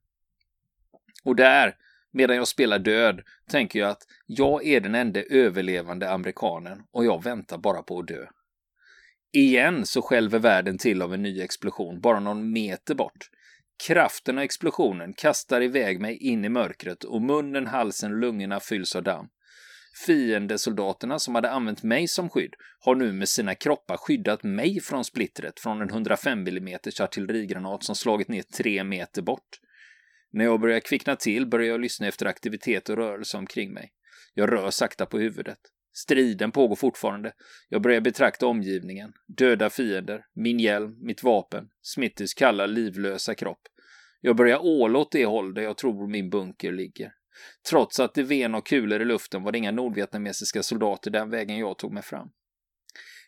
Och 1.24 1.36
där, 1.36 1.76
medan 2.12 2.36
jag 2.36 2.48
spelar 2.48 2.80
död, 2.80 3.22
tänker 3.52 3.80
jag 3.80 3.90
att 3.90 4.04
jag 4.26 4.66
är 4.66 4.80
den 4.80 4.96
enda 4.96 5.24
överlevande 5.24 6.12
amerikanen 6.12 6.82
och 6.92 7.06
jag 7.06 7.24
väntar 7.24 7.58
bara 7.58 7.84
på 7.84 8.00
att 8.00 8.08
dö. 8.08 8.26
Igen 9.34 9.86
så 9.86 10.02
skälver 10.02 10.40
världen 10.40 10.78
till 10.78 11.02
av 11.02 11.14
en 11.14 11.22
ny 11.22 11.42
explosion, 11.42 12.02
bara 12.02 12.20
någon 12.20 12.52
meter 12.52 12.96
bort. 12.96 13.30
Kraften 13.88 14.38
av 14.38 14.44
explosionen 14.44 15.14
kastar 15.14 15.62
iväg 15.62 16.02
mig 16.02 16.18
in 16.18 16.46
i 16.46 16.50
mörkret 16.50 17.04
och 17.04 17.22
munnen, 17.22 17.68
halsen 17.68 18.12
och 18.12 18.20
lungorna 18.20 18.60
fylls 18.60 18.96
av 18.96 19.04
damm. 19.04 19.28
Fiendesoldaterna 20.06 21.20
som 21.20 21.36
hade 21.36 21.52
använt 21.52 21.84
mig 21.84 22.08
som 22.08 22.30
skydd 22.30 22.54
har 22.80 22.96
nu 22.96 23.12
med 23.12 23.30
sina 23.30 23.56
kroppar 23.56 23.98
skyddat 23.98 24.44
mig 24.44 24.80
från 24.80 25.06
splittret 25.06 25.60
från 25.60 25.82
en 25.82 25.90
105 25.90 26.48
mm 26.48 26.78
artillerigranat 27.00 27.84
som 27.84 27.96
slagit 27.96 28.28
ner 28.28 28.42
tre 28.42 28.84
meter 28.84 29.22
bort. 29.22 29.60
När 30.32 30.46
jag 30.46 30.60
börjar 30.60 30.80
kvickna 30.80 31.16
till 31.16 31.48
börjar 31.48 31.68
jag 31.68 31.82
lyssna 31.82 32.08
efter 32.08 32.26
aktivitet 32.26 32.90
och 32.90 32.98
rörelse 32.98 33.38
omkring 33.38 33.74
mig. 33.74 33.92
Jag 34.34 34.52
rör 34.52 34.70
sakta 34.70 35.06
på 35.06 35.20
huvudet. 35.20 35.60
Striden 35.94 36.52
pågår 36.52 36.76
fortfarande. 36.76 37.34
Jag 37.70 37.82
börjar 37.82 38.02
betrakta 38.02 38.48
omgivningen. 38.48 39.14
Döda 39.38 39.70
fiender, 39.70 40.26
min 40.36 40.60
hjälm, 40.60 40.98
mitt 41.02 41.24
vapen, 41.24 41.70
Smittys 41.82 42.34
kalla 42.34 42.66
livlösa 42.66 43.36
kropp. 43.36 43.62
Jag 44.22 44.36
börjar 44.36 44.66
åla 44.66 45.00
åt 45.00 45.12
det 45.12 45.26
håll 45.26 45.54
där 45.54 45.62
jag 45.62 45.78
tror 45.78 46.08
min 46.08 46.30
bunker 46.30 46.72
ligger. 46.72 47.12
Trots 47.70 48.00
att 48.00 48.14
det 48.14 48.24
ven 48.24 48.56
och 48.56 48.68
kulor 48.68 49.02
i 49.02 49.06
luften 49.06 49.44
var 49.44 49.52
det 49.52 49.58
inga 49.58 49.72
nordvietnamesiska 49.72 50.64
soldater 50.64 51.12
den 51.12 51.30
vägen 51.30 51.58
jag 51.58 51.78
tog 51.78 51.94
mig 51.94 52.04
fram. 52.04 52.30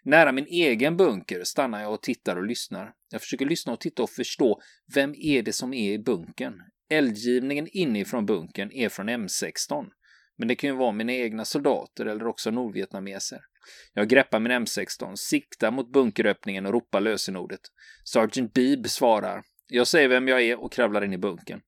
Nära 0.04 0.32
min 0.32 0.46
egen 0.48 0.98
bunker 0.98 1.44
stannar 1.44 1.82
jag 1.82 1.94
och 1.94 2.02
tittar 2.02 2.36
och 2.36 2.46
lyssnar. 2.46 2.94
Jag 3.12 3.22
försöker 3.22 3.46
lyssna 3.46 3.74
och 3.74 3.80
titta 3.80 4.04
och 4.04 4.10
förstå 4.10 4.62
vem 4.96 5.16
är 5.18 5.42
det 5.42 5.54
som 5.54 5.74
är 5.74 5.92
i 5.92 6.00
bunkern. 6.00 6.54
Eldgivningen 6.90 7.68
inifrån 7.72 8.26
bunkern 8.26 8.72
är 8.72 8.90
från 8.90 9.10
M16. 9.10 9.86
Men 10.38 10.48
det 10.48 10.56
kan 10.56 10.70
ju 10.70 10.76
vara 10.76 10.92
mina 10.92 11.14
egna 11.14 11.46
soldater 11.46 12.06
eller 12.06 12.28
också 12.28 12.52
nordvietnameser. 12.52 13.40
Jag 13.94 14.10
greppar 14.10 14.40
min 14.40 14.52
M16, 14.52 15.16
siktar 15.16 15.72
mot 15.72 15.92
bunkeröppningen 15.92 16.66
och 16.66 16.74
ropar 16.74 17.02
lösenordet. 17.02 17.62
Sergeant 18.14 18.54
Beeb 18.54 18.90
svarar. 18.90 19.44
Jag 19.68 19.88
säger 19.88 20.08
vem 20.10 20.28
jag 20.28 20.42
är 20.42 20.64
och 20.64 20.74
kravlar 20.74 21.04
in 21.04 21.14
i 21.14 21.18
bunkern. 21.18 21.62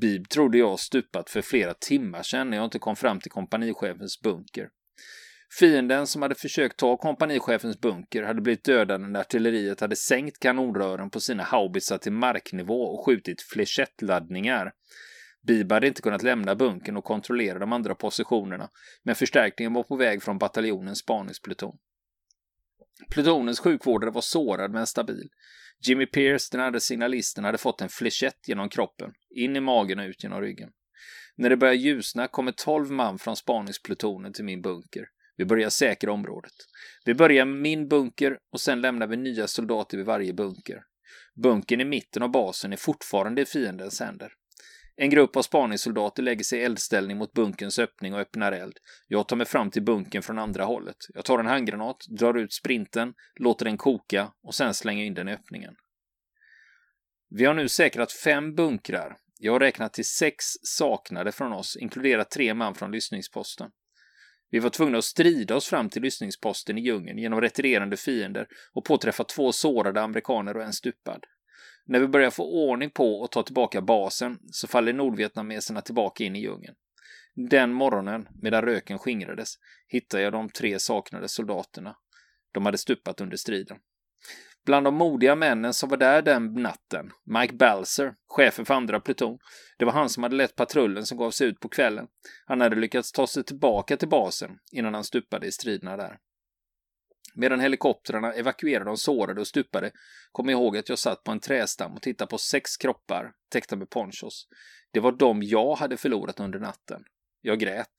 Bib 0.00 0.28
trodde 0.28 0.58
jag 0.58 0.80
stupat 0.80 1.30
för 1.30 1.42
flera 1.42 1.74
timmar 1.74 2.22
sedan 2.22 2.50
när 2.50 2.56
jag 2.56 2.64
inte 2.64 2.78
kom 2.78 2.96
fram 2.96 3.20
till 3.20 3.30
kompanichefens 3.30 4.20
bunker. 4.20 4.68
Fienden 5.58 6.06
som 6.06 6.22
hade 6.22 6.34
försökt 6.34 6.76
ta 6.76 6.96
kompanichefens 6.96 7.80
bunker 7.80 8.22
hade 8.22 8.40
blivit 8.40 8.64
dödad 8.64 9.00
när 9.00 9.20
artilleriet 9.20 9.80
hade 9.80 9.96
sänkt 9.96 10.38
kanonrören 10.38 11.10
på 11.10 11.20
sina 11.20 11.42
haubitsar 11.42 11.98
till 11.98 12.12
marknivå 12.12 12.82
och 12.82 13.06
skjutit 13.06 13.42
flechettladdningar. 13.42 14.72
Bib 15.46 15.72
hade 15.72 15.86
inte 15.86 16.02
kunnat 16.02 16.22
lämna 16.22 16.54
bunkern 16.54 16.96
och 16.96 17.04
kontrollera 17.04 17.58
de 17.58 17.72
andra 17.72 17.94
positionerna, 17.94 18.70
men 19.02 19.14
förstärkningen 19.14 19.72
var 19.72 19.82
på 19.82 19.96
väg 19.96 20.22
från 20.22 20.38
bataljonens 20.38 20.98
spaningspluton. 20.98 21.76
Plutonens 23.10 23.60
sjukvårdare 23.60 24.10
var 24.10 24.20
sårad 24.20 24.70
men 24.70 24.86
stabil. 24.86 25.28
Jimmy 25.84 26.06
Pierce, 26.06 26.48
den 26.52 26.60
andra 26.60 26.80
signalisten, 26.80 27.44
hade 27.44 27.58
fått 27.58 27.80
en 27.80 27.88
flechett 27.88 28.48
genom 28.48 28.68
kroppen, 28.68 29.12
in 29.30 29.56
i 29.56 29.60
magen 29.60 29.98
och 29.98 30.04
ut 30.04 30.22
genom 30.22 30.40
ryggen. 30.40 30.70
När 31.36 31.50
det 31.50 31.56
börjar 31.56 31.74
ljusna 31.74 32.28
kommer 32.28 32.52
tolv 32.52 32.90
man 32.90 33.18
från 33.18 33.36
spaningsplutonen 33.36 34.32
till 34.32 34.44
min 34.44 34.62
bunker. 34.62 35.06
Vi 35.36 35.44
börjar 35.44 35.70
säkra 35.70 36.12
området. 36.12 36.52
Vi 37.04 37.14
börjar 37.14 37.44
med 37.44 37.56
min 37.56 37.88
bunker 37.88 38.38
och 38.52 38.60
sen 38.60 38.80
lämnar 38.80 39.06
vi 39.06 39.16
nya 39.16 39.46
soldater 39.46 39.96
vid 39.96 40.06
varje 40.06 40.32
bunker. 40.32 40.82
Bunkern 41.42 41.80
i 41.80 41.84
mitten 41.84 42.22
av 42.22 42.30
basen 42.30 42.72
är 42.72 42.76
fortfarande 42.76 43.42
i 43.42 43.44
fiendens 43.44 44.00
händer. 44.00 44.32
En 44.96 45.10
grupp 45.10 45.36
av 45.36 45.42
spaningssoldater 45.42 46.22
lägger 46.22 46.44
sig 46.44 46.58
i 46.58 46.64
eldställning 46.64 47.16
mot 47.16 47.32
bunkerns 47.32 47.78
öppning 47.78 48.14
och 48.14 48.20
öppnar 48.20 48.52
eld. 48.52 48.78
Jag 49.08 49.28
tar 49.28 49.36
mig 49.36 49.46
fram 49.46 49.70
till 49.70 49.82
bunkern 49.82 50.22
från 50.22 50.38
andra 50.38 50.64
hållet. 50.64 50.96
Jag 51.14 51.24
tar 51.24 51.38
en 51.38 51.46
handgranat, 51.46 51.96
drar 52.08 52.38
ut 52.38 52.52
sprinten, 52.52 53.14
låter 53.40 53.64
den 53.64 53.76
koka 53.76 54.32
och 54.42 54.54
sen 54.54 54.74
slänger 54.74 55.04
in 55.04 55.14
den 55.14 55.28
i 55.28 55.32
öppningen. 55.32 55.74
Vi 57.30 57.44
har 57.44 57.54
nu 57.54 57.68
säkrat 57.68 58.12
fem 58.12 58.54
bunkrar. 58.54 59.16
Jag 59.38 59.52
har 59.52 59.60
räknat 59.60 59.92
till 59.92 60.04
sex 60.04 60.44
saknade 60.62 61.32
från 61.32 61.52
oss, 61.52 61.76
inkluderat 61.76 62.30
tre 62.30 62.54
man 62.54 62.74
från 62.74 62.92
lyssningsposten. 62.92 63.70
Vi 64.50 64.58
var 64.58 64.70
tvungna 64.70 64.98
att 64.98 65.04
strida 65.04 65.56
oss 65.56 65.68
fram 65.68 65.90
till 65.90 66.02
lyssningsposten 66.02 66.78
i 66.78 66.80
djungeln 66.80 67.18
genom 67.18 67.40
retirerande 67.40 67.96
fiender 67.96 68.46
och 68.72 68.84
påträffa 68.84 69.24
två 69.24 69.52
sårade 69.52 70.02
amerikaner 70.02 70.56
och 70.56 70.62
en 70.62 70.72
stupad. 70.72 71.24
När 71.86 72.00
vi 72.00 72.08
börjar 72.08 72.30
få 72.30 72.70
ordning 72.70 72.90
på 72.90 73.20
och 73.20 73.30
ta 73.30 73.42
tillbaka 73.42 73.80
basen 73.80 74.38
så 74.50 74.68
faller 74.68 74.92
nordvietnameserna 74.92 75.80
tillbaka 75.80 76.24
in 76.24 76.36
i 76.36 76.40
djungeln. 76.40 76.74
Den 77.34 77.72
morgonen, 77.72 78.28
medan 78.42 78.62
röken 78.62 78.98
skingrades, 78.98 79.54
hittade 79.88 80.22
jag 80.22 80.32
de 80.32 80.48
tre 80.48 80.78
saknade 80.78 81.28
soldaterna. 81.28 81.96
De 82.52 82.66
hade 82.66 82.78
stupat 82.78 83.20
under 83.20 83.36
striden. 83.36 83.78
Bland 84.64 84.86
de 84.86 84.94
modiga 84.94 85.34
männen 85.36 85.74
som 85.74 85.88
var 85.88 85.96
där 85.96 86.22
den 86.22 86.54
natten, 86.54 87.10
Mike 87.24 87.54
Balser, 87.54 88.14
chefen 88.26 88.64
för 88.64 88.74
andra 88.74 89.00
pluton, 89.00 89.38
det 89.78 89.84
var 89.84 89.92
han 89.92 90.08
som 90.08 90.22
hade 90.22 90.36
lett 90.36 90.56
patrullen 90.56 91.06
som 91.06 91.18
gav 91.18 91.30
sig 91.30 91.48
ut 91.48 91.60
på 91.60 91.68
kvällen. 91.68 92.06
Han 92.46 92.60
hade 92.60 92.76
lyckats 92.76 93.12
ta 93.12 93.26
sig 93.26 93.44
tillbaka 93.44 93.96
till 93.96 94.08
basen 94.08 94.50
innan 94.72 94.94
han 94.94 95.04
stupade 95.04 95.46
i 95.46 95.52
striderna 95.52 95.96
där. 95.96 96.18
Medan 97.34 97.60
helikoptrarna 97.60 98.32
evakuerade 98.32 98.90
de 98.90 98.96
sårade 98.96 99.40
och 99.40 99.46
stupade 99.46 99.90
kom 100.32 100.48
jag 100.48 100.60
ihåg 100.60 100.76
att 100.76 100.88
jag 100.88 100.98
satt 100.98 101.24
på 101.24 101.32
en 101.32 101.40
trästam 101.40 101.92
och 101.92 102.02
tittade 102.02 102.28
på 102.28 102.38
sex 102.38 102.76
kroppar 102.76 103.32
täckta 103.48 103.76
med 103.76 103.90
ponchos. 103.90 104.48
Det 104.92 105.00
var 105.00 105.12
de 105.12 105.42
jag 105.42 105.74
hade 105.74 105.96
förlorat 105.96 106.40
under 106.40 106.58
natten. 106.58 107.04
Jag 107.40 107.58
grät. 107.58 107.90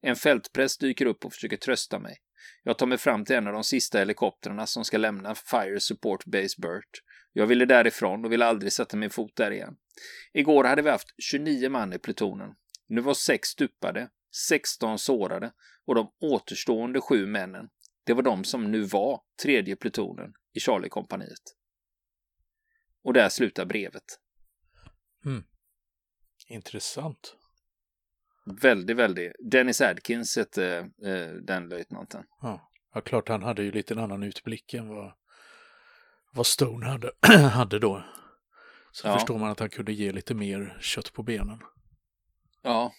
En 0.00 0.16
fältpräst 0.16 0.80
dyker 0.80 1.06
upp 1.06 1.24
och 1.24 1.32
försöker 1.32 1.56
trösta 1.56 1.98
mig. 1.98 2.16
Jag 2.62 2.78
tar 2.78 2.86
mig 2.86 2.98
fram 2.98 3.24
till 3.24 3.36
en 3.36 3.46
av 3.46 3.52
de 3.52 3.64
sista 3.64 3.98
helikoptrarna 3.98 4.66
som 4.66 4.84
ska 4.84 4.98
lämna 4.98 5.34
Fire 5.34 5.80
Support 5.80 6.24
Base 6.24 6.60
Burt. 6.60 7.02
Jag 7.32 7.46
ville 7.46 7.64
därifrån 7.64 8.24
och 8.24 8.32
ville 8.32 8.46
aldrig 8.46 8.72
sätta 8.72 8.96
min 8.96 9.10
fot 9.10 9.36
där 9.36 9.50
igen. 9.50 9.76
Igår 10.32 10.64
hade 10.64 10.82
vi 10.82 10.90
haft 10.90 11.14
29 11.18 11.70
man 11.70 11.92
i 11.92 11.98
plutonen. 11.98 12.50
Nu 12.88 13.00
var 13.00 13.14
sex 13.14 13.48
stupade, 13.48 14.08
16 14.48 14.98
sårade 14.98 15.52
och 15.86 15.94
de 15.94 16.12
återstående 16.20 17.00
sju 17.00 17.26
männen 17.26 17.68
det 18.10 18.14
var 18.14 18.22
de 18.22 18.44
som 18.44 18.70
nu 18.70 18.82
var 18.82 19.20
tredje 19.42 19.76
plutonen 19.76 20.32
i 20.52 20.60
Charlie-kompaniet. 20.60 21.56
Och 23.02 23.12
där 23.12 23.28
slutar 23.28 23.64
brevet. 23.64 24.04
Mm. 25.24 25.42
Intressant. 26.48 27.36
Väldigt, 28.62 28.96
väldigt. 28.96 29.32
Dennis 29.50 29.80
Adkins 29.80 30.36
hette 30.36 30.90
eh, 31.04 31.28
den 31.28 31.68
löjtnanten. 31.68 32.24
Ja. 32.40 32.70
ja, 32.94 33.00
klart 33.00 33.28
han 33.28 33.42
hade 33.42 33.62
ju 33.62 33.72
lite 33.72 33.94
en 33.94 34.00
annan 34.00 34.22
utblick 34.22 34.74
än 34.74 34.88
vad, 34.88 35.12
vad 36.32 36.46
Stone 36.46 36.86
hade, 36.86 37.12
hade 37.48 37.78
då. 37.78 38.04
Så 38.92 39.08
ja. 39.08 39.14
förstår 39.14 39.38
man 39.38 39.50
att 39.50 39.60
han 39.60 39.70
kunde 39.70 39.92
ge 39.92 40.12
lite 40.12 40.34
mer 40.34 40.78
kött 40.80 41.12
på 41.12 41.22
benen. 41.22 41.58
Ja, 42.62 42.92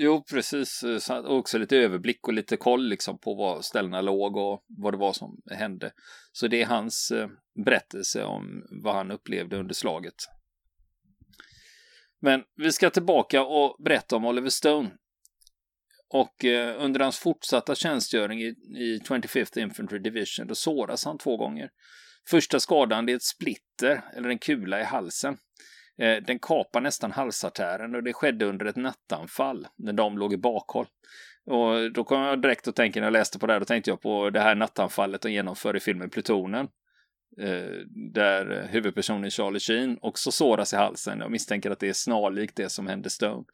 Jo, 0.00 0.24
precis. 0.30 0.82
Eh, 0.82 1.16
och 1.16 1.38
också 1.38 1.58
lite 1.58 1.76
överblick 1.76 2.28
och 2.28 2.32
lite 2.32 2.56
koll 2.56 2.88
liksom 2.88 3.18
på 3.18 3.34
var 3.34 3.62
ställena 3.62 4.00
låg 4.00 4.36
och 4.36 4.64
vad 4.68 4.92
det 4.92 4.98
var 4.98 5.12
som 5.12 5.42
hände. 5.50 5.92
Så 6.32 6.48
det 6.48 6.62
är 6.62 6.66
hans 6.66 7.10
eh, 7.10 7.28
berättelse 7.64 8.24
om 8.24 8.66
vad 8.82 8.94
han 8.94 9.10
upplevde 9.10 9.56
under 9.56 9.74
slaget. 9.74 10.14
Men 12.20 12.42
vi 12.56 12.72
ska 12.72 12.90
tillbaka 12.90 13.44
och 13.44 13.76
berätta 13.84 14.16
om 14.16 14.24
Oliver 14.24 14.48
Stone. 14.48 14.90
Och 16.08 16.44
eh, 16.44 16.84
under 16.84 17.00
hans 17.00 17.18
fortsatta 17.18 17.74
tjänstgöring 17.74 18.40
i, 18.40 18.54
i 18.78 19.00
25th 19.08 19.58
Infantry 19.58 19.98
Division 19.98 20.46
då 20.46 20.54
såras 20.54 21.04
han 21.04 21.18
två 21.18 21.36
gånger. 21.36 21.70
Första 22.30 22.60
skadan 22.60 23.08
är 23.08 23.16
ett 23.16 23.22
splitter, 23.22 24.04
eller 24.16 24.28
en 24.28 24.38
kula 24.38 24.80
i 24.80 24.84
halsen. 24.84 25.36
Eh, 25.98 26.22
den 26.22 26.38
kapar 26.38 26.80
nästan 26.80 27.12
halsartären 27.12 27.94
och 27.94 28.02
det 28.02 28.12
skedde 28.12 28.44
under 28.44 28.66
ett 28.66 28.76
nattanfall 28.76 29.66
när 29.76 29.92
de 29.92 30.18
låg 30.18 30.32
i 30.32 30.36
bakhåll. 30.36 30.86
Och 31.46 31.92
då 31.92 32.04
kom 32.04 32.20
jag 32.20 32.42
direkt 32.42 32.66
och 32.66 32.74
tänkte, 32.74 33.00
när 33.00 33.06
jag 33.06 33.12
läste 33.12 33.38
på 33.38 33.46
det 33.46 33.52
här, 33.52 33.60
då 33.60 33.66
tänkte 33.66 33.90
jag 33.90 34.00
på 34.00 34.30
det 34.30 34.40
här 34.40 34.54
nattanfallet 34.54 35.20
de 35.20 35.32
genomför 35.32 35.76
i 35.76 35.80
filmen 35.80 36.10
Plutonen. 36.10 36.68
Eh, 37.40 37.70
där 38.12 38.68
huvudpersonen 38.70 39.30
Charlie 39.30 39.60
Sheen 39.60 39.98
också 40.02 40.30
såras 40.30 40.72
i 40.72 40.76
halsen. 40.76 41.18
Jag 41.20 41.30
misstänker 41.30 41.70
att 41.70 41.80
det 41.80 41.88
är 41.88 41.92
snarlikt 41.92 42.56
det 42.56 42.68
som 42.68 42.86
hände 42.86 43.10
Stone. 43.10 43.44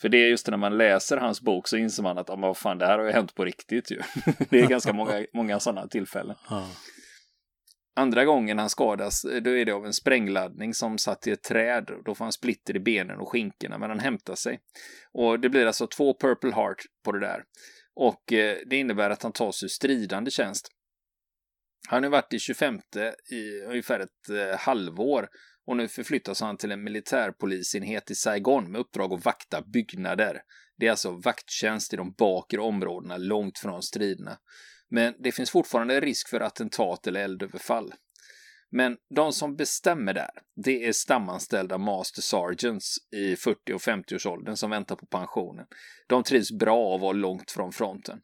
För 0.00 0.08
det 0.08 0.18
är 0.18 0.28
just 0.28 0.48
när 0.48 0.56
man 0.56 0.78
läser 0.78 1.16
hans 1.16 1.40
bok 1.40 1.68
så 1.68 1.76
inser 1.76 2.02
man 2.02 2.18
att, 2.18 2.30
ah, 2.30 2.36
vad 2.36 2.56
fan, 2.56 2.78
det 2.78 2.86
här 2.86 2.98
har 2.98 3.04
ju 3.04 3.12
hänt 3.12 3.34
på 3.34 3.44
riktigt 3.44 3.90
ju. 3.90 4.00
det 4.50 4.60
är 4.60 4.66
ganska 4.66 4.92
många, 4.92 5.26
många 5.34 5.60
sådana 5.60 5.88
tillfällen. 5.88 6.36
Andra 7.98 8.24
gången 8.24 8.58
han 8.58 8.70
skadas, 8.70 9.24
eh, 9.24 9.42
då 9.42 9.50
är 9.50 9.64
det 9.64 9.72
av 9.72 9.86
en 9.86 9.92
sprängladdning 9.92 10.74
som 10.74 10.98
satt 10.98 11.26
i 11.26 11.30
ett 11.30 11.42
träd. 11.42 11.90
Då 12.04 12.14
får 12.14 12.24
han 12.24 12.32
splitter 12.32 12.76
i 12.76 12.80
benen 12.80 13.18
och 13.18 13.28
skinkorna, 13.28 13.78
men 13.78 13.90
han 13.90 14.00
hämtar 14.00 14.34
sig. 14.34 14.60
Och 15.12 15.40
det 15.40 15.48
blir 15.48 15.66
alltså 15.66 15.86
två 15.86 16.16
Purple 16.20 16.52
Heart 16.52 16.82
på 17.04 17.12
det 17.12 17.20
där. 17.20 17.44
Och 17.94 18.32
eh, 18.32 18.56
det 18.66 18.76
innebär 18.76 19.10
att 19.10 19.22
han 19.22 19.32
tas 19.32 19.62
ur 19.62 19.68
stridande 19.68 20.30
tjänst. 20.30 20.68
Han 21.88 22.02
har 22.02 22.10
varit 22.10 22.32
i 22.32 22.38
25 22.38 22.78
i 23.32 23.60
ungefär 23.60 24.00
ett 24.00 24.28
eh, 24.30 24.58
halvår 24.58 25.28
och 25.66 25.76
nu 25.76 25.88
förflyttas 25.88 26.40
han 26.40 26.56
till 26.56 26.72
en 26.72 26.84
militärpolisenhet 26.84 28.10
i 28.10 28.14
Saigon 28.14 28.72
med 28.72 28.80
uppdrag 28.80 29.12
att 29.12 29.24
vakta 29.24 29.62
byggnader. 29.62 30.40
Det 30.78 30.86
är 30.86 30.90
alltså 30.90 31.10
vakttjänst 31.24 31.92
i 31.92 31.96
de 31.96 32.14
bakre 32.18 32.60
områdena 32.60 33.16
långt 33.16 33.58
från 33.58 33.82
striderna. 33.82 34.38
Men 34.90 35.14
det 35.18 35.32
finns 35.32 35.50
fortfarande 35.50 36.00
risk 36.00 36.28
för 36.28 36.40
attentat 36.40 37.06
eller 37.06 37.20
eldöverfall. 37.20 37.94
Men 38.70 38.96
de 39.14 39.32
som 39.32 39.56
bestämmer 39.56 40.14
där, 40.14 40.30
det 40.64 40.86
är 40.86 40.92
stamanställda 40.92 41.78
Master 41.78 42.22
Sergeants 42.22 42.96
i 43.16 43.36
40 43.36 43.72
och 43.72 43.80
50-årsåldern 43.80 44.56
som 44.56 44.70
väntar 44.70 44.96
på 44.96 45.06
pensionen. 45.06 45.66
De 46.06 46.22
trivs 46.22 46.52
bra 46.52 46.94
att 46.94 47.00
vara 47.00 47.12
långt 47.12 47.50
från 47.50 47.72
fronten. 47.72 48.20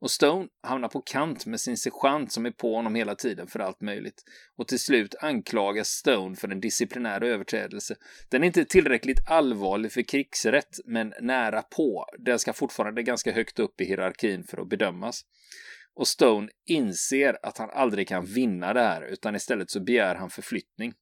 Och 0.00 0.10
Stone 0.10 0.48
hamnar 0.62 0.88
på 0.88 1.00
kant 1.00 1.46
med 1.46 1.60
sin 1.60 1.76
sergeant 1.76 2.32
som 2.32 2.46
är 2.46 2.50
på 2.50 2.74
honom 2.74 2.94
hela 2.94 3.14
tiden 3.14 3.46
för 3.46 3.60
allt 3.60 3.80
möjligt. 3.80 4.22
Och 4.56 4.68
till 4.68 4.78
slut 4.78 5.14
anklagas 5.20 5.88
Stone 5.88 6.36
för 6.36 6.48
en 6.48 6.60
disciplinär 6.60 7.24
överträdelse. 7.24 7.96
Den 8.30 8.42
är 8.42 8.46
inte 8.46 8.64
tillräckligt 8.64 9.30
allvarlig 9.30 9.92
för 9.92 10.02
krigsrätt, 10.02 10.78
men 10.84 11.12
nära 11.20 11.62
på. 11.62 12.06
Den 12.18 12.38
ska 12.38 12.52
fortfarande 12.52 13.02
ganska 13.02 13.32
högt 13.32 13.58
upp 13.58 13.80
i 13.80 13.84
hierarkin 13.84 14.44
för 14.44 14.62
att 14.62 14.68
bedömas. 14.68 15.24
Och 15.94 16.08
Stone 16.08 16.48
inser 16.66 17.38
att 17.42 17.58
han 17.58 17.70
aldrig 17.70 18.08
kan 18.08 18.24
vinna 18.24 18.72
det 18.72 18.80
här, 18.80 19.02
utan 19.02 19.34
istället 19.34 19.70
så 19.70 19.80
begär 19.80 20.14
han 20.14 20.30
förflyttning. 20.30 20.94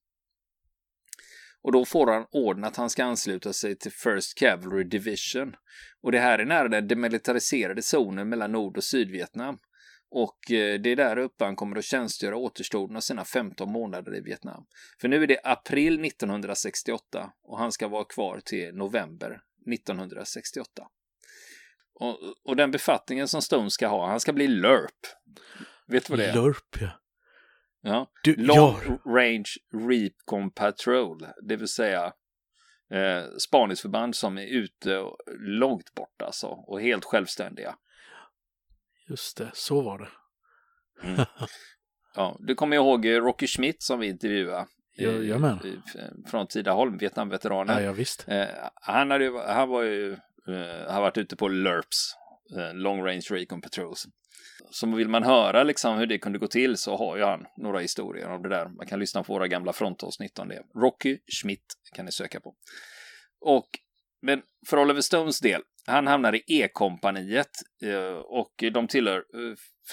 Och 1.63 1.73
då 1.73 1.85
får 1.85 2.07
han 2.07 2.27
ordnat 2.31 2.71
att 2.71 2.77
han 2.77 2.91
ska 2.91 3.05
ansluta 3.05 3.53
sig 3.53 3.77
till 3.79 3.93
First 3.93 4.39
Cavalry 4.39 4.85
Division. 4.85 5.55
Och 6.03 6.13
det 6.13 6.19
här 6.19 6.39
är 6.39 6.45
nära 6.45 6.69
den 6.69 6.89
demilitariserade 6.89 7.83
zonen 7.83 8.29
mellan 8.29 8.53
Nord 8.53 8.77
och 8.77 8.85
Sydvietnam. 8.85 9.59
Och 10.11 10.53
eh, 10.53 10.81
det 10.81 10.91
är 10.91 10.97
där 10.97 11.19
uppe 11.19 11.45
han 11.45 11.57
kommer 11.57 11.77
att 11.77 11.85
tjänstgöra 11.85 12.37
återstoden 12.37 12.97
av 12.97 13.01
sina 13.01 13.25
15 13.25 13.73
månader 13.73 14.17
i 14.17 14.21
Vietnam. 14.21 14.65
För 15.01 15.09
nu 15.09 15.23
är 15.23 15.27
det 15.27 15.41
april 15.45 16.05
1968 16.05 17.33
och 17.43 17.59
han 17.59 17.73
ska 17.73 17.89
vara 17.89 18.05
kvar 18.05 18.41
till 18.45 18.75
november 18.75 19.41
1968. 19.73 20.83
Och, 22.03 22.19
och 22.45 22.57
den 22.57 22.71
befattningen 22.71 23.29
som 23.29 23.43
Stone 23.43 23.71
ska 23.71 23.89
ha, 23.89 24.07
han 24.07 24.21
ska 24.21 24.33
bli 24.33 24.49
LURP. 24.49 25.07
Vet 25.87 26.07
du 26.07 26.11
vad 26.11 26.19
det 26.19 26.27
är? 26.27 26.35
LURP, 26.35 26.81
ja. 26.81 26.89
Ja. 27.83 28.11
Du, 28.23 28.37
Long 28.37 28.57
ja. 28.57 28.99
Range 29.07 29.49
Recon 29.89 30.51
Patrol, 30.51 31.27
det 31.43 31.57
vill 31.57 31.69
säga 31.69 32.13
eh, 32.91 33.25
spaningsförband 33.39 34.17
som 34.17 34.39
är 34.39 34.47
ute 34.47 35.05
långt 35.39 35.95
bort 35.95 36.23
alltså 36.23 36.47
och 36.47 36.81
helt 36.81 37.05
självständiga. 37.05 37.77
Just 39.09 39.37
det, 39.37 39.51
så 39.55 39.81
var 39.81 39.99
det. 39.99 40.09
Mm. 41.09 41.25
Ja, 42.15 42.37
du 42.41 42.55
kommer 42.55 42.77
ihåg 42.77 43.07
Rocky 43.07 43.47
Schmidt 43.47 43.83
som 43.83 44.01
vi 44.01 44.07
intervjuade. 44.07 44.67
Jajamän. 44.97 45.83
Från 46.27 46.47
Tidaholm, 46.47 46.99
Vietnamveteranen. 46.99 47.77
Ja, 47.77 47.83
ja, 47.83 47.93
visst. 47.93 48.29
Eh, 48.29 48.47
han, 48.75 49.11
hade, 49.11 49.53
han 49.53 49.69
var 49.69 49.83
ju, 49.83 50.13
eh, 50.13 50.19
Eh, 50.49 50.93
har 50.93 51.01
varit 51.01 51.19
ute 51.19 51.37
på 51.37 51.49
LURPS, 51.49 52.15
eh, 52.59 52.75
Long 52.75 53.05
Range 53.05 53.27
Recon 53.31 53.61
Patrols. 53.61 54.07
Så 54.71 54.87
vill 54.87 55.09
man 55.09 55.23
höra 55.23 55.63
liksom 55.63 55.99
hur 55.99 56.07
det 56.07 56.19
kunde 56.19 56.39
gå 56.39 56.47
till 56.47 56.77
så 56.77 56.97
har 56.97 57.17
ju 57.17 57.25
han 57.25 57.47
några 57.57 57.79
historier 57.79 58.29
om 58.29 58.43
det 58.43 58.49
där. 58.49 58.69
Man 58.69 58.87
kan 58.87 59.01
lyssna 59.01 59.23
på 59.23 59.33
våra 59.33 59.49
gamla 59.49 59.73
frontavsnitt 59.73 60.39
om 60.39 60.49
det. 60.49 60.63
Rocky 60.75 61.19
Schmidt 61.43 61.75
kan 61.95 62.05
ni 62.05 62.13
söka 62.13 62.41
på. 62.41 62.55
Och, 63.41 63.69
men 64.23 64.43
för 64.67 64.79
Oliver 64.79 65.01
Stones 65.01 65.41
del, 65.41 65.63
han 65.87 66.07
hamnar 66.07 66.35
i 66.35 66.43
E-kompaniet 66.47 67.51
eh, 67.85 68.15
och 68.15 68.65
de 68.73 68.89
tillhör 68.89 69.25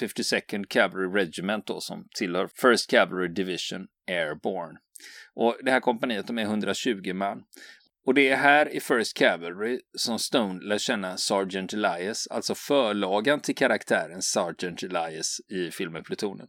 52nd 0.00 0.64
Cavalry 0.68 1.22
Regiment 1.22 1.66
då, 1.66 1.80
som 1.80 2.08
tillhör 2.14 2.48
First 2.54 2.90
Cavalry 2.90 3.28
Division 3.28 3.86
Airborne. 4.10 4.78
Och 5.34 5.56
det 5.62 5.70
här 5.70 5.80
kompaniet, 5.80 6.26
de 6.26 6.38
är 6.38 6.42
120 6.42 7.12
man. 7.14 7.42
Och 8.06 8.14
det 8.14 8.28
är 8.28 8.36
här 8.36 8.74
i 8.74 8.80
First 8.80 9.16
Cavalry 9.16 9.80
som 9.98 10.18
Stone 10.18 10.64
lär 10.64 10.78
känna 10.78 11.16
Sergeant 11.16 11.72
Elias, 11.72 12.26
alltså 12.30 12.54
förlagan 12.54 13.40
till 13.40 13.54
karaktären 13.54 14.22
Sergeant 14.22 14.82
Elias 14.82 15.40
i 15.48 15.70
filmen 15.70 16.02
Plutonen. 16.02 16.46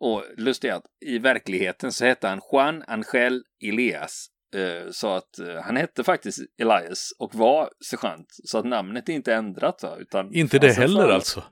Och 0.00 0.24
lustigt 0.36 0.70
är 0.70 0.74
att 0.74 0.84
i 1.06 1.18
verkligheten 1.18 1.92
så 1.92 2.04
hette 2.04 2.28
han 2.28 2.40
Juan 2.52 2.84
Angel 2.86 3.42
Elias. 3.64 4.26
Eh, 4.54 4.90
så 4.90 5.08
att 5.08 5.38
eh, 5.38 5.62
han 5.64 5.76
hette 5.76 6.04
faktiskt 6.04 6.38
Elias 6.58 7.12
och 7.18 7.34
var 7.34 7.70
sergeant. 7.90 8.26
Så 8.44 8.58
att 8.58 8.64
namnet 8.64 9.08
är 9.08 9.12
inte 9.12 9.34
ändrat. 9.34 9.84
Utan 9.98 10.34
inte 10.34 10.58
det 10.58 10.72
heller 10.72 11.08
alltså? 11.08 11.44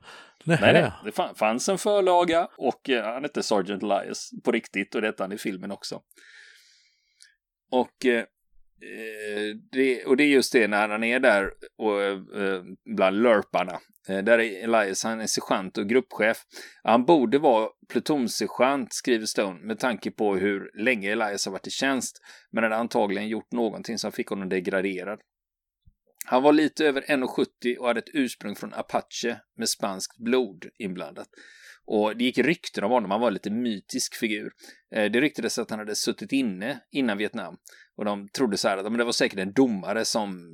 Nej, 0.43 0.59
nej, 0.61 0.91
det 1.05 1.37
fanns 1.37 1.69
en 1.69 1.77
förlaga 1.77 2.47
och 2.57 2.89
eh, 2.89 3.13
han 3.13 3.23
hette 3.23 3.43
Sergeant 3.43 3.83
Elias 3.83 4.29
på 4.43 4.51
riktigt 4.51 4.95
och 4.95 5.01
det 5.01 5.07
hette 5.07 5.23
han 5.23 5.31
i 5.31 5.37
filmen 5.37 5.71
också. 5.71 6.01
Och 7.71 8.05
Eh, 8.81 9.57
det, 9.71 10.05
och 10.05 10.17
det 10.17 10.23
är 10.23 10.27
just 10.27 10.53
det 10.53 10.67
när 10.67 10.89
han 10.89 11.03
är 11.03 11.19
där 11.19 11.51
och, 11.77 12.01
eh, 12.01 12.63
bland 12.95 13.21
lörparna. 13.21 13.79
Eh, 14.09 14.23
där 14.23 14.39
är 14.39 14.63
Elias, 14.63 15.03
han 15.03 15.21
är 15.21 15.27
sergeant 15.27 15.77
och 15.77 15.89
gruppchef. 15.89 16.37
Han 16.83 17.05
borde 17.05 17.39
vara 17.39 17.69
plutonsergeant, 17.89 18.93
skriver 18.93 19.25
Stone, 19.25 19.59
med 19.59 19.79
tanke 19.79 20.11
på 20.11 20.35
hur 20.35 20.71
länge 20.73 21.11
Elias 21.11 21.45
har 21.45 21.51
varit 21.51 21.67
i 21.67 21.71
tjänst. 21.71 22.21
Men 22.51 22.63
han 22.63 22.71
hade 22.71 22.81
antagligen 22.81 23.27
gjort 23.27 23.51
någonting 23.51 23.97
som 23.97 24.11
fick 24.11 24.27
honom 24.27 24.49
degraderad. 24.49 25.19
Han 26.25 26.43
var 26.43 26.53
lite 26.53 26.85
över 26.85 27.01
1,70 27.01 27.77
och 27.77 27.87
hade 27.87 27.99
ett 27.99 28.09
ursprung 28.13 28.55
från 28.55 28.73
Apache 28.73 29.39
med 29.57 29.69
spanskt 29.69 30.17
blod 30.17 30.65
inblandat. 30.79 31.27
Och 31.87 32.17
det 32.17 32.23
gick 32.23 32.37
rykten 32.37 32.83
om 32.83 32.91
honom, 32.91 33.11
han 33.11 33.21
var 33.21 33.27
en 33.27 33.33
lite 33.33 33.49
mytisk 33.49 34.15
figur. 34.15 34.51
Eh, 34.95 35.11
det 35.11 35.21
ryktades 35.21 35.59
att 35.59 35.69
han 35.69 35.79
hade 35.79 35.95
suttit 35.95 36.31
inne 36.31 36.79
innan 36.91 37.17
Vietnam. 37.17 37.57
Och 37.97 38.05
de 38.05 38.27
trodde 38.27 38.57
så 38.57 38.67
här 38.67 38.77
att 38.77 38.97
det 38.97 39.03
var 39.03 39.11
säkert 39.11 39.39
en 39.39 39.53
domare 39.53 40.05
som 40.05 40.51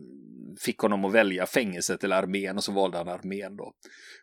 fick 0.60 0.78
honom 0.78 1.06
att 1.06 1.14
välja 1.14 1.46
fängelset 1.46 2.04
eller 2.04 2.16
armén 2.16 2.58
och 2.58 2.64
så 2.64 2.72
valde 2.72 2.98
han 2.98 3.08
armén 3.08 3.58
då. 3.58 3.74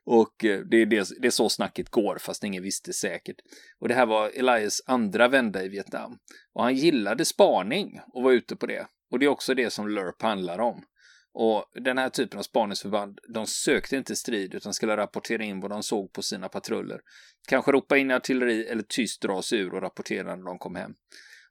Och 0.05 0.45
eh, 0.45 0.61
det 0.61 0.77
är, 0.77 0.87
det, 0.87 1.09
det 1.21 1.27
är 1.27 1.31
så 1.31 1.49
snacket 1.49 1.89
går, 1.89 2.19
fast 2.21 2.45
ingen 2.45 2.63
visste 2.63 2.93
säkert. 2.93 3.37
Och 3.81 3.89
det 3.89 3.95
här 3.95 4.07
var 4.07 4.31
Elias 4.35 4.83
andra 4.87 5.29
vända 5.29 5.65
i 5.65 5.69
Vietnam. 5.69 6.19
Och 6.55 6.63
han 6.63 6.75
gillade 6.75 7.25
spaning 7.25 8.01
och 8.07 8.23
var 8.23 8.33
ute 8.33 8.57
på 8.57 8.67
det. 8.67 8.87
Och 9.11 9.19
det 9.19 9.27
är 9.27 9.31
också 9.31 9.55
det 9.55 9.71
som 9.71 9.89
LURP 9.89 10.23
handlar 10.23 10.59
om. 10.59 10.83
Och 11.33 11.65
den 11.75 11.99
här 11.99 12.09
typen 12.09 12.39
av 12.39 12.43
spaningsförband, 12.43 13.19
de 13.29 13.47
sökte 13.47 13.97
inte 13.97 14.17
strid 14.17 14.55
utan 14.55 14.75
skulle 14.75 14.97
rapportera 14.97 15.43
in 15.43 15.61
vad 15.61 15.71
de 15.71 15.83
såg 15.83 16.13
på 16.13 16.23
sina 16.23 16.49
patruller. 16.49 17.01
Kanske 17.49 17.73
ropa 17.73 17.97
in 17.97 18.11
artilleri 18.11 18.67
eller 18.67 18.83
tyst 18.83 19.23
dra 19.23 19.43
sig 19.43 19.59
ur 19.59 19.75
och 19.75 19.83
rapportera 19.83 20.37
när 20.37 20.45
de 20.45 20.59
kom 20.59 20.75
hem. 20.75 20.95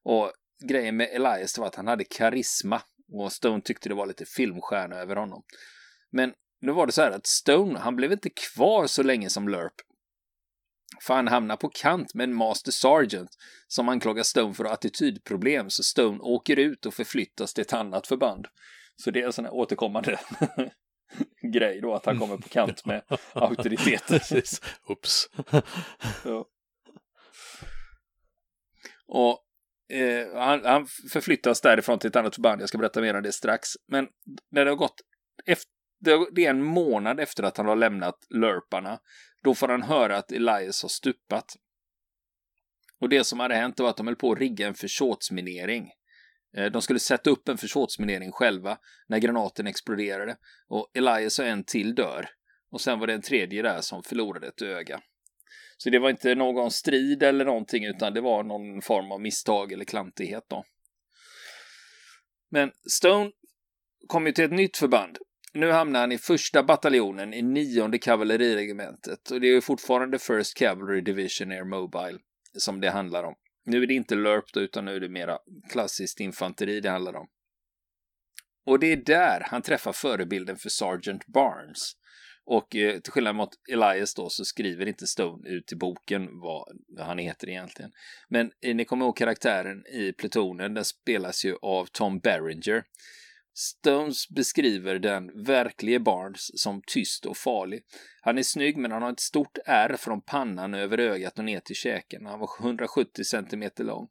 Och 0.04 0.32
grejen 0.68 0.98
med 0.98 1.10
Elias 1.12 1.58
var 1.58 1.68
att 1.68 1.76
han 1.76 1.88
hade 1.88 2.04
karisma 2.04 2.82
och 3.12 3.32
Stone 3.32 3.62
tyckte 3.62 3.90
det 3.90 3.96
var 3.96 4.06
lite 4.06 4.26
filmstjärna 4.26 4.96
över 4.96 5.16
honom. 5.16 5.44
Men 6.12 6.34
nu 6.62 6.72
var 6.72 6.86
det 6.86 6.92
så 6.92 7.02
här 7.02 7.12
att 7.12 7.28
Stone, 7.28 7.80
han 7.80 7.96
blev 7.96 8.12
inte 8.12 8.30
kvar 8.30 8.88
så 8.88 9.04
länge 9.04 9.30
som 9.30 9.50
LURP. 9.50 9.74
För 11.02 11.14
han 11.14 11.28
hamnar 11.28 11.56
på 11.56 11.70
kant 11.70 12.14
med 12.14 12.24
en 12.24 12.34
Master 12.34 12.72
Sergeant 12.72 13.30
som 13.68 13.90
anklagar 13.90 14.24
Stone 14.24 14.54
för 14.54 14.66
attitydproblem 14.66 15.70
så 15.70 15.84
Stone 15.84 16.20
åker 16.20 16.60
ut 16.60 16.86
och 16.86 16.94
förflyttas 16.94 17.54
till 17.54 17.62
ett 17.62 17.74
annat 17.74 18.08
förband. 18.08 18.48
Så 19.00 19.12
det 19.12 19.22
är 19.22 19.26
en 19.26 19.34
sån 19.34 19.46
här 19.46 19.54
återkommande 19.54 20.20
grej 21.54 21.82
då, 21.82 21.94
att 21.94 22.06
han 22.06 22.20
kommer 22.20 22.38
på 22.38 22.50
kant 22.50 22.86
med 22.86 23.04
auktoriteter. 23.34 24.22
Ups. 24.90 25.30
ja. 26.26 26.50
Och 29.08 29.46
eh, 29.98 30.28
han, 30.34 30.66
han 30.66 30.88
förflyttas 31.12 31.62
därifrån 31.62 32.00
till 32.00 32.08
ett 32.08 32.16
annat 32.16 32.36
förband. 32.36 32.62
Jag 32.62 32.70
ska 32.70 32.78
berätta 32.78 33.02
mer 33.02 33.16
om 33.16 33.24
det 33.24 33.32
strax. 33.32 33.70
Men 33.88 34.08
när 34.52 34.66
det 34.66 34.72
har 34.72 34.76
gått 34.76 35.02
efter, 35.46 36.36
det 36.36 36.46
är 36.46 36.50
en 36.50 36.64
månad 36.64 37.20
efter 37.20 37.44
att 37.44 37.58
han 37.58 37.66
har 37.66 37.76
lämnat 37.76 38.28
lörparna. 38.30 39.00
Då 39.44 39.56
får 39.56 39.68
han 39.68 39.84
höra 39.84 40.18
att 40.18 40.32
Elias 40.32 40.82
har 40.82 40.90
stupat. 40.90 41.56
Och 43.00 43.10
det 43.10 43.24
som 43.24 43.40
hade 43.40 43.56
hänt 43.56 43.80
var 43.80 43.90
att 43.90 43.98
de 43.98 44.08
höll 44.08 44.16
på 44.16 44.32
att 44.32 44.40
rigga 44.40 44.68
en 44.68 44.76
försåtsminering. 44.76 45.92
Eh, 46.58 46.66
de 46.66 46.82
skulle 46.82 47.00
sätta 47.00 47.30
upp 47.30 47.50
en 47.50 47.58
försåtsminering 47.58 48.32
själva 48.32 48.78
när 49.08 49.20
granaten 49.20 49.68
exploderade 49.68 50.38
och 50.68 50.92
Elias 50.94 51.40
och 51.40 51.46
en 51.46 51.64
till 51.64 51.96
dör. 51.96 52.30
Och 52.72 52.82
sen 52.82 53.00
var 53.00 53.08
det 53.08 53.14
en 53.14 53.22
tredje 53.22 53.62
där 53.62 53.82
som 53.82 54.04
förlorade 54.04 54.48
ett 54.48 54.62
öga. 54.62 55.02
Så 55.78 55.90
det 55.90 56.00
var 56.00 56.10
inte 56.10 56.36
någon 56.36 56.72
strid 56.72 57.24
eller 57.24 57.46
någonting 57.46 57.86
utan 57.86 58.14
det 58.14 58.22
var 58.22 58.44
någon 58.44 58.82
form 58.82 59.12
av 59.12 59.22
misstag 59.22 59.72
eller 59.72 59.86
klantighet 59.86 60.44
då. 60.50 60.64
Men 62.52 62.72
Stone 62.90 63.32
kom 64.08 64.26
ju 64.26 64.32
till 64.32 64.46
ett 64.46 64.52
nytt 64.52 64.78
förband. 64.78 65.18
Nu 65.54 65.72
hamnar 65.72 66.00
han 66.00 66.12
i 66.12 66.18
första 66.18 66.64
bataljonen 66.64 67.34
i 67.34 67.42
nionde 67.42 67.98
kavalleriregementet 67.98 69.32
och 69.32 69.42
det 69.42 69.48
är 69.48 69.62
fortfarande 69.62 70.20
First 70.20 70.58
Cavalry 70.58 71.02
Division 71.02 71.52
Air 71.52 71.64
Mobile 71.64 72.20
som 72.58 72.82
det 72.82 72.90
handlar 72.90 73.24
om. 73.24 73.36
Nu 73.66 73.84
är 73.84 73.88
det 73.88 73.94
inte 73.94 74.16
LURP 74.16 74.54
då, 74.54 74.60
utan 74.60 74.86
nu 74.86 74.96
är 74.96 75.00
det 75.00 75.10
mera 75.10 75.40
klassiskt 75.72 76.20
infanteri 76.20 76.82
det 76.82 76.90
handlar 76.90 77.16
om. 77.16 77.28
Och 78.66 78.80
det 78.80 78.92
är 78.92 78.98
där 78.98 79.44
han 79.46 79.62
träffar 79.62 79.94
förebilden 79.94 80.58
för 80.58 80.70
Sergeant 80.70 81.28
Barnes. 81.28 81.94
Och 82.46 82.76
eh, 82.76 83.00
till 83.00 83.12
skillnad 83.12 83.36
mot 83.36 83.50
Elias 83.72 84.16
då 84.16 84.30
så 84.30 84.46
skriver 84.46 84.86
inte 84.86 85.08
Stone 85.08 85.50
ut 85.50 85.72
i 85.72 85.76
boken 85.76 86.40
vad 86.40 86.66
han 87.00 87.18
heter 87.18 87.50
egentligen. 87.50 87.92
Men 88.30 88.52
eh, 88.62 88.76
ni 88.76 88.86
kommer 88.86 89.06
ihåg 89.06 89.18
karaktären 89.18 89.86
i 89.86 90.14
plutonen, 90.14 90.74
den 90.74 90.86
spelas 90.86 91.46
ju 91.46 91.56
av 91.62 91.86
Tom 91.86 92.20
Berenger. 92.20 92.84
Stones 93.60 94.30
beskriver 94.30 95.00
den 95.00 95.44
verklige 95.44 96.00
Barnes 96.00 96.62
som 96.62 96.82
tyst 96.88 97.26
och 97.26 97.38
farlig. 97.38 97.82
Han 98.22 98.38
är 98.38 98.44
snygg 98.44 98.78
men 98.78 98.92
han 98.92 99.02
har 99.02 99.12
ett 99.12 99.20
stort 99.20 99.58
ärr 99.66 99.96
från 99.98 100.22
pannan 100.22 100.74
över 100.74 100.98
ögat 100.98 101.40
och 101.40 101.46
ner 101.46 101.60
till 101.60 101.76
käken. 101.76 102.26
Han 102.26 102.40
var 102.40 102.50
170 102.60 103.24
cm 103.24 103.70
lång. 103.78 104.08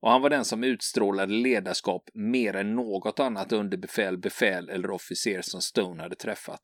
Och 0.00 0.10
han 0.10 0.22
var 0.22 0.30
den 0.30 0.44
som 0.44 0.64
utstrålade 0.64 1.32
ledarskap 1.32 2.10
mer 2.14 2.56
än 2.56 2.74
något 2.74 3.20
annat 3.20 3.52
underbefäl, 3.52 4.18
befäl 4.18 4.68
eller 4.68 4.90
officer 4.90 5.42
som 5.42 5.62
Stone 5.62 6.02
hade 6.02 6.16
träffat. 6.16 6.62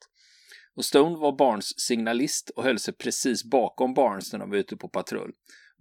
Och 0.77 0.85
Stone 0.85 1.19
var 1.19 1.37
Barnes 1.37 1.81
signalist 1.81 2.51
och 2.51 2.65
höll 2.65 2.79
sig 2.79 2.95
precis 2.95 3.45
bakom 3.45 3.95
Barnes 3.95 4.33
när 4.33 4.39
de 4.39 4.51
var 4.51 4.57
ute 4.57 4.77
på 4.77 4.89
patrull. 4.89 5.33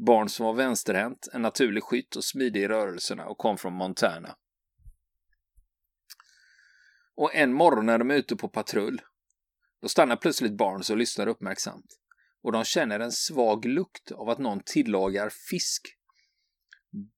Barnes 0.07 0.39
var 0.39 0.53
vänsterhänt, 0.53 1.27
en 1.33 1.41
naturlig 1.41 1.83
skytt 1.83 2.15
och 2.15 2.23
smidig 2.23 2.61
i 2.61 2.67
rörelserna 2.67 3.25
och 3.25 3.37
kom 3.37 3.57
från 3.57 3.73
Montana. 3.73 4.35
Och 7.15 7.35
en 7.35 7.53
morgon 7.53 7.85
när 7.85 7.97
de 7.97 8.11
är 8.11 8.15
ute 8.15 8.35
på 8.35 8.47
patrull, 8.47 9.01
då 9.81 9.87
stannar 9.87 10.15
plötsligt 10.15 10.57
Barnes 10.57 10.89
och 10.89 10.97
lyssnar 10.97 11.27
uppmärksamt. 11.27 11.99
Och 12.43 12.51
de 12.51 12.63
känner 12.63 12.99
en 12.99 13.11
svag 13.11 13.65
lukt 13.65 14.11
av 14.11 14.29
att 14.29 14.39
någon 14.39 14.61
tillagar 14.65 15.29
fisk. 15.49 15.81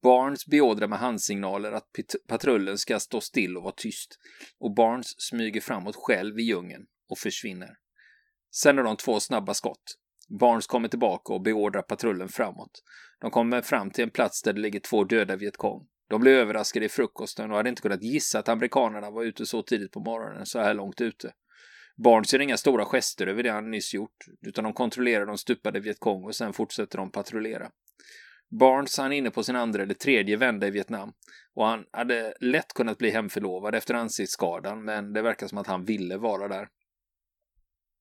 Barnes 0.03 0.45
beordrar 0.45 0.87
med 0.87 0.99
handsignaler 0.99 1.71
att 1.71 1.89
patrullen 2.27 2.77
ska 2.77 2.99
stå 2.99 3.21
still 3.21 3.57
och 3.57 3.63
vara 3.63 3.73
tyst. 3.77 4.19
Och 4.59 4.75
Barnes 4.75 5.21
smyger 5.21 5.61
framåt 5.61 5.95
själv 5.95 6.39
i 6.39 6.43
djungeln 6.43 6.85
och 7.09 7.17
försvinner. 7.17 7.77
Sen 8.51 8.79
är 8.79 8.83
de 8.83 8.97
två 8.97 9.19
snabba 9.19 9.53
skott. 9.53 9.97
Barnes 10.39 10.67
kommer 10.67 10.87
tillbaka 10.87 11.33
och 11.33 11.41
beordrar 11.41 11.81
patrullen 11.81 12.29
framåt. 12.29 12.83
De 13.21 13.31
kommer 13.31 13.61
fram 13.61 13.91
till 13.91 14.03
en 14.03 14.09
plats 14.09 14.41
där 14.41 14.53
det 14.53 14.61
ligger 14.61 14.79
två 14.79 15.03
döda 15.03 15.35
Vietkong. 15.35 15.87
De 16.07 16.21
blev 16.21 16.33
överraskade 16.33 16.85
i 16.85 16.89
frukosten 16.89 17.51
och 17.51 17.57
hade 17.57 17.69
inte 17.69 17.81
kunnat 17.81 18.03
gissa 18.03 18.39
att 18.39 18.49
amerikanerna 18.49 19.11
var 19.11 19.23
ute 19.23 19.45
så 19.45 19.63
tidigt 19.63 19.91
på 19.91 19.99
morgonen, 19.99 20.45
så 20.45 20.59
här 20.59 20.73
långt 20.73 21.01
ute. 21.01 21.33
Barnes 22.03 22.33
gör 22.33 22.39
inga 22.39 22.57
stora 22.57 22.85
gester 22.85 23.27
över 23.27 23.43
det 23.43 23.51
han 23.51 23.71
nyss 23.71 23.93
gjort, 23.93 24.25
utan 24.47 24.63
de 24.63 24.73
kontrollerar 24.73 25.25
de 25.25 25.37
stupade 25.37 25.79
Vietkong 25.79 26.23
och 26.23 26.35
sen 26.35 26.53
fortsätter 26.53 26.97
de 26.97 27.11
patrullera. 27.11 27.69
Barnes 28.59 28.97
han 28.97 29.13
är 29.13 29.17
inne 29.17 29.31
på 29.31 29.43
sin 29.43 29.55
andra 29.55 29.83
eller 29.83 29.93
tredje 29.93 30.37
vända 30.37 30.67
i 30.67 30.71
Vietnam 30.71 31.13
och 31.55 31.65
han 31.65 31.85
hade 31.91 32.33
lätt 32.39 32.73
kunnat 32.73 32.97
bli 32.97 33.09
hemförlovad 33.09 33.75
efter 33.75 33.93
ansiktsskadan, 33.93 34.85
men 34.85 35.13
det 35.13 35.21
verkar 35.21 35.47
som 35.47 35.57
att 35.57 35.67
han 35.67 35.85
ville 35.85 36.17
vara 36.17 36.47
där. 36.47 36.67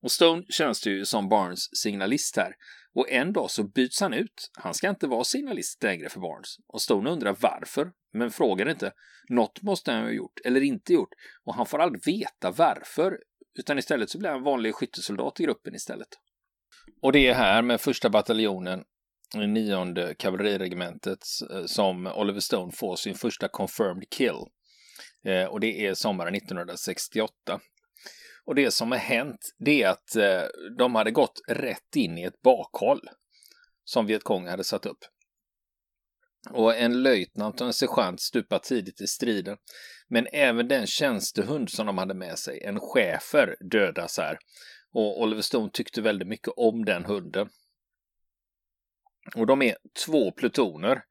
Och 0.01 0.11
Stone 0.11 0.43
känns 0.49 0.87
ju 0.87 1.05
som 1.05 1.29
Barnes 1.29 1.77
signalist 1.77 2.37
här. 2.37 2.55
Och 2.95 3.09
en 3.09 3.33
dag 3.33 3.51
så 3.51 3.63
byts 3.63 4.01
han 4.01 4.13
ut. 4.13 4.51
Han 4.53 4.73
ska 4.73 4.89
inte 4.89 5.07
vara 5.07 5.23
signalist 5.23 5.83
längre 5.83 6.09
för 6.09 6.19
Barnes. 6.19 6.55
Och 6.67 6.81
Stone 6.81 7.09
undrar 7.09 7.37
varför, 7.41 7.91
men 8.13 8.31
frågar 8.31 8.69
inte. 8.69 8.91
Något 9.29 9.61
måste 9.61 9.91
han 9.91 10.03
ha 10.03 10.11
gjort, 10.11 10.39
eller 10.45 10.61
inte 10.61 10.93
gjort. 10.93 11.09
Och 11.43 11.55
han 11.55 11.65
får 11.65 11.79
aldrig 11.79 12.05
veta 12.05 12.51
varför. 12.51 13.17
Utan 13.59 13.79
istället 13.79 14.09
så 14.09 14.19
blir 14.19 14.29
han 14.29 14.43
vanlig 14.43 14.75
skyttesoldat 14.75 15.39
i 15.39 15.43
gruppen 15.43 15.75
istället. 15.75 16.07
Och 17.01 17.11
det 17.11 17.27
är 17.27 17.33
här 17.33 17.61
med 17.61 17.81
första 17.81 18.09
bataljonen, 18.09 18.83
nionde 19.35 20.15
kavalleriregementet, 20.15 21.19
eh, 21.51 21.65
som 21.65 22.07
Oliver 22.07 22.39
Stone 22.39 22.71
får 22.71 22.95
sin 22.95 23.15
första 23.15 23.47
confirmed 23.47 24.09
kill. 24.09 24.45
Eh, 25.25 25.45
och 25.45 25.59
det 25.59 25.85
är 25.85 25.93
sommaren 25.93 26.35
1968. 26.35 27.59
Och 28.45 28.55
det 28.55 28.71
som 28.71 28.91
har 28.91 28.99
hänt, 28.99 29.55
det 29.57 29.83
är 29.83 29.89
att 29.89 30.15
eh, 30.15 30.43
de 30.77 30.95
hade 30.95 31.11
gått 31.11 31.41
rätt 31.47 31.95
in 31.95 32.17
i 32.17 32.23
ett 32.23 32.41
bakhåll 32.41 33.01
som 33.83 34.05
Vietkong 34.05 34.47
hade 34.47 34.63
satt 34.63 34.85
upp. 34.85 34.99
Och 36.49 36.75
en 36.75 37.03
löjtnant 37.03 37.61
och 37.61 37.67
en 37.67 37.73
sergeant 37.73 38.21
stupar 38.21 38.59
tidigt 38.59 39.01
i 39.01 39.07
striden. 39.07 39.57
Men 40.07 40.27
även 40.31 40.67
den 40.67 40.87
tjänstehund 40.87 41.69
som 41.69 41.85
de 41.85 41.97
hade 41.97 42.13
med 42.13 42.39
sig, 42.39 42.63
en 42.63 42.79
schäfer, 42.79 43.55
dödas 43.71 44.17
här. 44.17 44.37
Och 44.93 45.21
Oliver 45.21 45.41
Stone 45.41 45.69
tyckte 45.73 46.01
väldigt 46.01 46.27
mycket 46.27 46.53
om 46.57 46.85
den 46.85 47.05
hunden. 47.05 47.49
Och 49.35 49.47
de 49.47 49.61
är 49.61 49.77
två 50.05 50.31
plutoner. 50.31 51.03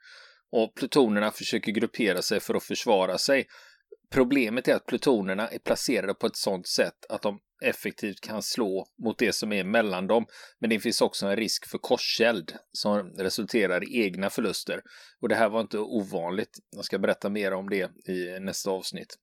Och 0.50 0.74
plutonerna 0.74 1.30
försöker 1.30 1.72
gruppera 1.72 2.22
sig 2.22 2.40
för 2.40 2.54
att 2.54 2.64
försvara 2.64 3.18
sig. 3.18 3.46
Problemet 4.14 4.68
är 4.68 4.74
att 4.74 4.86
plutonerna 4.86 5.48
är 5.48 5.58
placerade 5.58 6.14
på 6.14 6.26
ett 6.26 6.36
sådant 6.36 6.66
sätt 6.66 7.06
att 7.08 7.22
de 7.22 7.38
effektivt 7.64 8.20
kan 8.20 8.42
slå 8.42 8.86
mot 9.04 9.18
det 9.18 9.32
som 9.32 9.52
är 9.52 9.64
mellan 9.64 10.06
dem. 10.06 10.26
Men 10.60 10.70
det 10.70 10.80
finns 10.80 11.00
också 11.00 11.26
en 11.26 11.36
risk 11.36 11.66
för 11.68 11.78
korseld 11.78 12.52
som 12.72 13.10
resulterar 13.18 13.84
i 13.90 14.02
egna 14.02 14.30
förluster. 14.30 14.82
Och 15.20 15.28
det 15.28 15.34
här 15.34 15.48
var 15.48 15.60
inte 15.60 15.78
ovanligt. 15.78 16.58
Jag 16.76 16.84
ska 16.84 16.98
berätta 16.98 17.28
mer 17.28 17.52
om 17.52 17.68
det 17.68 17.90
i 18.08 18.40
nästa 18.40 18.70
avsnitt. 18.70 19.18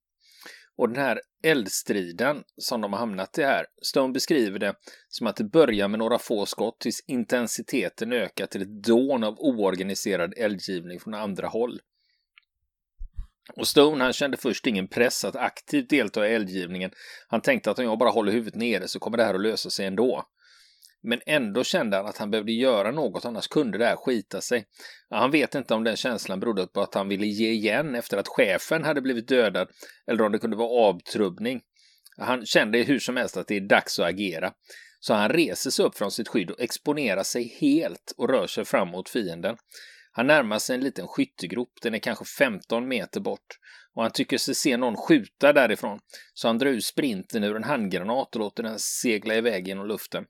Och 0.77 0.89
den 0.89 1.03
här 1.03 1.21
eldstriden 1.43 2.43
som 2.57 2.81
de 2.81 2.93
har 2.93 2.99
hamnat 2.99 3.37
i 3.37 3.43
här, 3.43 3.65
Stone 3.81 4.13
beskriver 4.13 4.59
det 4.59 4.73
som 5.07 5.27
att 5.27 5.35
det 5.35 5.43
börjar 5.43 5.87
med 5.87 5.99
några 5.99 6.19
få 6.19 6.45
skott 6.45 6.79
tills 6.79 7.03
intensiteten 7.07 8.13
ökar 8.13 8.45
till 8.45 8.61
ett 8.61 8.83
dån 8.83 9.23
av 9.23 9.35
oorganiserad 9.39 10.33
eldgivning 10.37 10.99
från 10.99 11.13
andra 11.13 11.47
håll. 11.47 11.79
Och 13.55 13.67
Stone 13.67 14.03
han 14.03 14.13
kände 14.13 14.37
först 14.37 14.67
ingen 14.67 14.87
press 14.87 15.25
att 15.25 15.35
aktivt 15.35 15.89
delta 15.89 16.27
i 16.27 16.33
eldgivningen. 16.33 16.91
Han 17.27 17.41
tänkte 17.41 17.71
att 17.71 17.79
om 17.79 17.85
jag 17.85 17.97
bara 17.97 18.09
håller 18.09 18.31
huvudet 18.31 18.55
nere 18.55 18.87
så 18.87 18.99
kommer 18.99 19.17
det 19.17 19.23
här 19.23 19.33
att 19.33 19.41
lösa 19.41 19.69
sig 19.69 19.85
ändå. 19.85 20.23
Men 21.03 21.21
ändå 21.25 21.63
kände 21.63 21.97
han 21.97 22.05
att 22.05 22.17
han 22.17 22.31
behövde 22.31 22.51
göra 22.51 22.91
något, 22.91 23.25
annars 23.25 23.47
kunde 23.47 23.77
det 23.77 23.85
här 23.85 23.95
skita 23.95 24.41
sig. 24.41 24.65
Han 25.09 25.31
vet 25.31 25.55
inte 25.55 25.73
om 25.73 25.83
den 25.83 25.95
känslan 25.95 26.39
berodde 26.39 26.67
på 26.67 26.81
att 26.81 26.93
han 26.93 27.07
ville 27.07 27.25
ge 27.25 27.49
igen 27.49 27.95
efter 27.95 28.17
att 28.17 28.27
chefen 28.27 28.83
hade 28.83 29.01
blivit 29.01 29.27
dödad 29.27 29.67
eller 30.07 30.23
om 30.23 30.31
det 30.31 30.39
kunde 30.39 30.57
vara 30.57 30.89
avtrubbning. 30.89 31.61
Han 32.17 32.45
kände 32.45 32.77
hur 32.77 32.99
som 32.99 33.17
helst 33.17 33.37
att 33.37 33.47
det 33.47 33.55
är 33.55 33.61
dags 33.61 33.99
att 33.99 34.05
agera. 34.05 34.53
Så 34.99 35.13
han 35.13 35.29
reser 35.29 35.69
sig 35.69 35.85
upp 35.85 35.97
från 35.97 36.11
sitt 36.11 36.27
skydd 36.27 36.51
och 36.51 36.61
exponerar 36.61 37.23
sig 37.23 37.57
helt 37.61 38.13
och 38.17 38.29
rör 38.29 38.47
sig 38.47 38.65
fram 38.65 38.87
mot 38.87 39.09
fienden. 39.09 39.57
Han 40.11 40.27
närmar 40.27 40.59
sig 40.59 40.75
en 40.75 40.83
liten 40.83 41.07
skyttegrop, 41.07 41.71
den 41.81 41.93
är 41.93 41.99
kanske 41.99 42.25
15 42.25 42.87
meter 42.87 43.19
bort 43.19 43.57
och 43.93 44.01
han 44.01 44.11
tycker 44.11 44.37
sig 44.37 44.55
se 44.55 44.77
någon 44.77 44.97
skjuta 44.97 45.53
därifrån, 45.53 45.99
så 46.33 46.47
han 46.47 46.57
drar 46.57 46.69
ur 46.69 46.79
sprinten 46.79 47.43
ur 47.43 47.55
en 47.55 47.63
handgranat 47.63 48.35
och 48.35 48.39
låter 48.39 48.63
den 48.63 48.79
segla 48.79 49.35
iväg 49.35 49.67
genom 49.67 49.87
luften. 49.87 50.25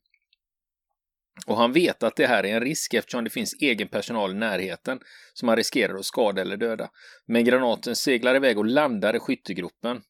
Och 1.47 1.57
han 1.57 1.73
vet 1.73 2.03
att 2.03 2.15
det 2.15 2.27
här 2.27 2.45
är 2.45 2.55
en 2.55 2.61
risk 2.61 2.93
eftersom 2.93 3.23
det 3.23 3.29
finns 3.29 3.53
egen 3.61 3.87
personal 3.87 4.31
i 4.31 4.33
närheten 4.33 4.99
som 5.33 5.47
han 5.47 5.57
riskerar 5.57 5.95
att 5.95 6.05
skada 6.05 6.41
eller 6.41 6.57
döda. 6.57 6.89
Men 7.27 7.45
granaten 7.45 7.95
seglar 7.95 8.35
iväg 8.35 8.57
och 8.57 8.65
landar 8.65 9.15
i 9.15 9.19
skyttegropen. 9.19 10.01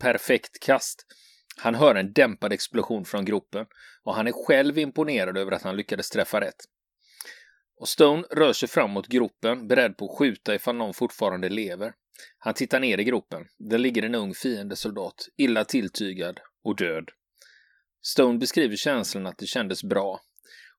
Perfekt 0.00 0.60
kast. 0.60 1.06
Han 1.56 1.74
hör 1.74 1.94
en 1.94 2.12
dämpad 2.12 2.52
explosion 2.52 3.04
från 3.04 3.24
gropen 3.24 3.66
och 4.04 4.14
han 4.14 4.26
är 4.26 4.46
själv 4.46 4.78
imponerad 4.78 5.38
över 5.38 5.52
att 5.52 5.62
han 5.62 5.76
lyckades 5.76 6.10
träffa 6.10 6.40
rätt. 6.40 6.64
Och 7.80 7.88
Stone 7.88 8.22
rör 8.30 8.52
sig 8.52 8.68
fram 8.68 8.90
mot 8.90 9.06
gropen, 9.06 9.68
beredd 9.68 9.96
på 9.96 10.04
att 10.04 10.18
skjuta 10.18 10.54
ifall 10.54 10.76
någon 10.76 10.94
fortfarande 10.94 11.48
lever. 11.48 11.92
Han 12.38 12.54
tittar 12.54 12.80
ner 12.80 12.98
i 12.98 13.04
gropen. 13.04 13.46
Där 13.58 13.78
ligger 13.78 14.02
en 14.02 14.14
ung 14.14 14.34
fiendesoldat, 14.34 15.14
illa 15.36 15.64
tilltygad 15.64 16.40
och 16.64 16.76
död. 16.76 17.08
Stone 18.02 18.38
beskriver 18.38 18.76
känslan 18.76 19.26
att 19.26 19.38
det 19.38 19.46
kändes 19.46 19.84
bra 19.84 20.20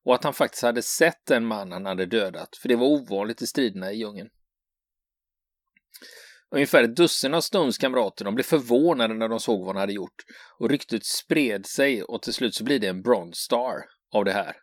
och 0.04 0.14
att 0.14 0.24
han 0.24 0.34
faktiskt 0.34 0.62
hade 0.62 0.82
sett 0.82 1.26
den 1.26 1.46
man 1.46 1.72
han 1.72 1.86
hade 1.86 2.06
dödat, 2.06 2.56
för 2.62 2.68
det 2.68 2.76
var 2.76 2.86
ovanligt 2.86 3.42
i 3.42 3.46
striderna 3.46 3.92
i 3.92 3.96
djungeln. 3.96 4.28
Ungefär 6.50 6.84
ett 6.84 6.96
dussin 6.96 7.34
av 7.34 7.40
Stones 7.40 7.78
kamrater 7.78 8.24
de 8.24 8.34
blev 8.34 8.44
förvånade 8.44 9.14
när 9.14 9.28
de 9.28 9.40
såg 9.40 9.60
vad 9.60 9.68
han 9.68 9.80
hade 9.80 9.92
gjort 9.92 10.24
och 10.58 10.70
ryktet 10.70 11.04
spred 11.04 11.66
sig 11.66 12.02
och 12.02 12.22
till 12.22 12.32
slut 12.32 12.54
så 12.54 12.64
blir 12.64 12.78
det 12.78 12.86
en 12.86 13.02
Bronze 13.02 13.40
Star 13.40 13.84
av 14.14 14.24
det 14.24 14.32
här. 14.32 14.56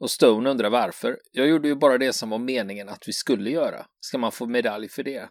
Och 0.00 0.10
Stone 0.10 0.50
undrar 0.50 0.70
varför. 0.70 1.18
Jag 1.32 1.48
gjorde 1.48 1.68
ju 1.68 1.74
bara 1.74 1.98
det 1.98 2.12
som 2.12 2.30
var 2.30 2.38
meningen 2.38 2.88
att 2.88 3.08
vi 3.08 3.12
skulle 3.12 3.50
göra. 3.50 3.86
Ska 4.00 4.18
man 4.18 4.32
få 4.32 4.46
medalj 4.46 4.88
för 4.88 5.02
det? 5.02 5.28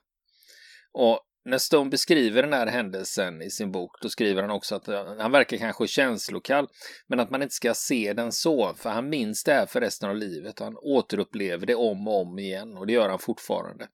Och 0.94 1.20
när 1.46 1.58
Stone 1.58 1.90
beskriver 1.90 2.44
den 2.44 2.54
här 2.54 2.68
händelsen 2.68 3.42
i 3.42 3.50
sin 3.50 3.72
bok, 3.72 3.92
då 4.02 4.10
skriver 4.10 4.42
han 4.42 4.52
också 4.52 4.76
att 4.76 4.88
eh, 4.88 5.16
han 5.18 5.32
verkar 5.32 5.58
kanske 5.58 5.88
känslokall, 5.88 6.68
men 7.08 7.20
att 7.20 7.30
man 7.30 7.42
inte 7.42 7.56
ska 7.56 7.74
se 7.74 8.14
den 8.14 8.32
så, 8.32 8.74
för 8.78 8.90
han 8.90 9.10
minns 9.10 9.44
det 9.44 9.54
här 9.54 9.66
för 9.66 9.82
resten 9.82 10.10
av 10.10 10.16
livet. 10.16 10.60
Han 10.60 10.78
återupplever 10.78 11.66
det 11.66 11.76
om 11.76 12.08
och 12.08 12.22
om 12.22 12.40
igen 12.40 12.78
och 12.78 12.88
det 12.88 12.94
gör 12.94 13.10
han 13.10 13.20
fortfarande. 13.20 13.88